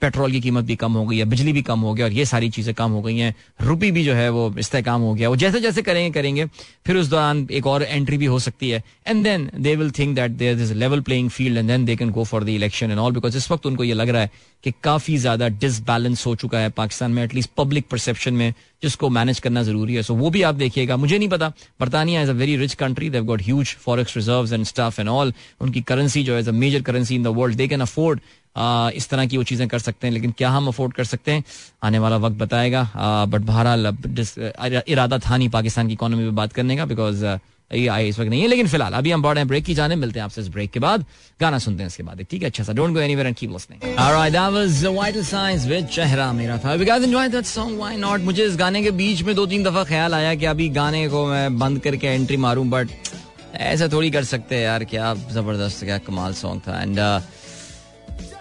[0.00, 2.24] पेट्रोल की कीमत भी कम हो गई है, बिजली भी कम हो गई और ये
[2.24, 5.36] सारी चीज़ें कम हो गई हैं। रुपी भी जो है वो इस्तेकाम हो गया। वो
[5.36, 6.46] जैसे जैसे करेंगे करेंगे,
[6.86, 10.14] फिर उस दौरान एक और एंट्री भी हो सकती है। And then they will think
[10.16, 12.98] that there is level playing field and then they can go for the election and
[12.98, 14.30] all because इस वक्त उनको ये लग रहा है
[14.64, 18.52] कि काफ़ी ज़्यादा डिसबैलेंस हो चुका है पाकिस्तान में एटलीस्ट पब्लिक परसेप्शन में
[18.82, 21.48] जिसको मैनेज करना ज़रूरी है। सो so, वो भी आप देखिएगा। मुझे नहीं पता
[21.80, 25.32] बरतानिया is a very rich country they've got huge forex reserve and staff and all
[25.60, 28.20] उनकी करेंसी जो है major currency in the world they can afford
[28.96, 31.42] इस तरह की वो चीज़ें कर सकते हैं लेकिन क्या हम अफोर्ड कर सकते हैं?
[31.84, 32.82] आने वाला वक्त बताएगा।
[33.28, 33.86] बट बहरहाल
[34.88, 37.24] इरादा था नहीं पाकिस्तान की इकोनॉमी में बात करने का बिकॉज़
[37.70, 40.24] ये इस वक्त नहीं है, लेकिन फ़िलहाल, अभी हम बढ़ ब्रेक की जाने, मिलते हैं
[40.24, 41.04] आपसे इस ब्रेक के बाद।
[41.40, 42.48] गाना सुनते हैं इसके बाद ठीक है?
[42.48, 46.32] अच्छा सा don't go anywhere and keep listening alright that was vital science with चेहरा
[46.32, 49.46] मेरा था। Guys enjoy that song why not मुझे इस गाने के बीच में दो
[49.46, 52.88] तीन दफ़ा ख्याल आया कि अभी गाने को मैं बंद करके एंट्री मारूं बट
[53.56, 56.98] ऐसा थोड़ी कर सकते हैं यार, क्या ज़बरदस्त, क्या कमाल सॉन्ग था। एंड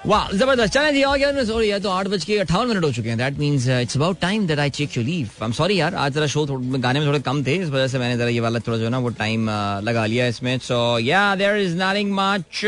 [0.05, 3.17] वाह, ज़बरदस्त। जी और सॉरी यार तो आठ बज के अठावन मिनट हो चुके हैं।
[3.17, 6.13] That means it's about time that I check you leave I am sorry यार, आज
[6.13, 8.77] जरा शो गाने में थोड़े कम थे, इस वजह से मैंने जरा ये वाला थोड़ा
[8.77, 9.49] जो ना, वो टाइम
[9.83, 12.63] लगा लिया इसमें। So yeah is nothing much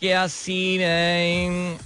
[0.00, 1.78] क्या सीन है?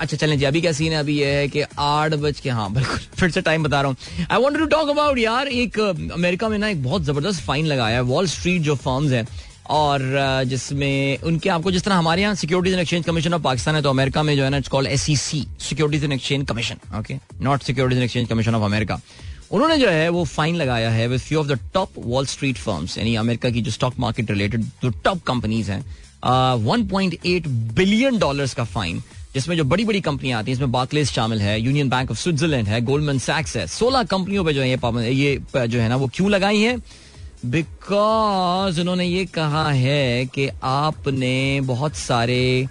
[0.00, 0.98] अच्छा चलें जी, अभी क्या सीन है?
[0.98, 4.26] अभी ये है कि आठ बज के हाँ बिल्कुल, फिर से टाइम बता रहा हूँ।
[4.30, 5.78] I want to talk about यार, एक,
[6.12, 9.26] अमेरिका में ना एक बहुत ज़बरदस्त फाइन लगाया है वॉल स्ट्रीट जो फर्म्स है
[9.70, 10.00] और
[10.46, 13.90] जिसमें उनके आपको जिस तरह हमारे यहाँ securities and exchange commission of Pakistan है तो
[13.90, 17.98] अमेरिका में जो है ना it's called S securities and exchange commission okay not securities
[17.98, 19.00] and exchange commission of America
[19.50, 22.98] उन्होंने जो है, वो फाइन लगाया है with few of the top Wall Street firms
[22.98, 25.84] यानी अमेरिका की जो स्टॉक मार्केट रिलेटेड जो टॉप कंपनीज़ हैं
[26.64, 29.02] one point eight billion dollars का फाइन
[29.34, 32.68] जिसमें जो बड़ी बड़ी कंपनियाँ आती हैं, इसमें बार्कलेस शामिल है यूनियन बैंक ऑफ़ स्विट्जरलैंड
[32.68, 36.10] है गोल्डमैन सैक्स है, सोलह कंपनियों पे जो है ये ये जो है ना, वो
[36.14, 36.76] क्यों लगाई है?
[37.44, 42.68] बिकॉज़ उन्होंने ये कहा है कि आपने बहुत सारे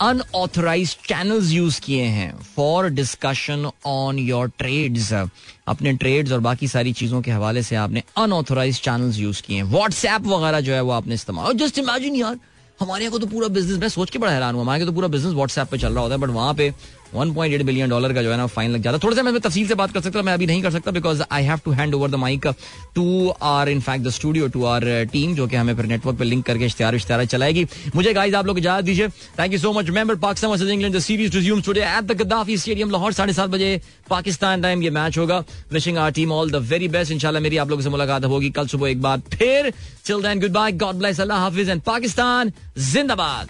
[0.00, 6.92] अनऑथराइज चैनल्स यूज़ किए हैं for discussion on your trades अपने ट्रेड्स और बाकी सारी
[6.92, 10.90] चीज़ों के हवाले से आपने अनऑथराइज चैनल्स यूज़ किए हैं। व्हाट्सएप वगैरह जो है वो
[10.90, 12.38] आपने इस्तेमाल और जस्ट इमेजिन यार,
[12.80, 15.08] हमारे यहाँ को तो पूरा बिज़नेस मैं सोच के बड़ा हैरान हुआ हमारे तो पूरा
[15.08, 16.72] बिज़नेस व्हाट्सएप पे चल रहा होता है बट वहाँ पे
[17.14, 19.74] 1.8 बिलियन डॉलर का जो है ना फाइन लग जाता। थोड़ा सा मैं तफसील से
[19.74, 22.14] बात कर सकता, मैं अभी नहीं कर सकता because I have to hand over the
[22.16, 22.46] mic
[22.94, 26.24] to our in fact the studio to our team जो कि हमें फिर नेटवर्क पे
[26.24, 29.90] लिंक करके इश्तेहार इश्तेहार चलाएगी। मुझे गाइज़ आप लोग इजाज़त दीजिए। Thank you so much
[29.90, 33.50] member Pakistan versus England the series resumes today at the Gaddafi stadium Lahore साढ़े सात
[33.50, 33.80] बजे
[34.10, 35.38] पाकिस्तान टाइम ये मैच होगा।
[35.72, 38.66] Wishing our team all the very best इंशाल्लाह मेरी आप लोगों से मुलाकात होगी। कल
[38.66, 39.72] सुबह एक बार फिर।
[40.04, 42.52] Chill then good bye God bless अल्लाह हाफिज। एंड पाकिस्तान
[42.92, 43.46] जिंदाबाद।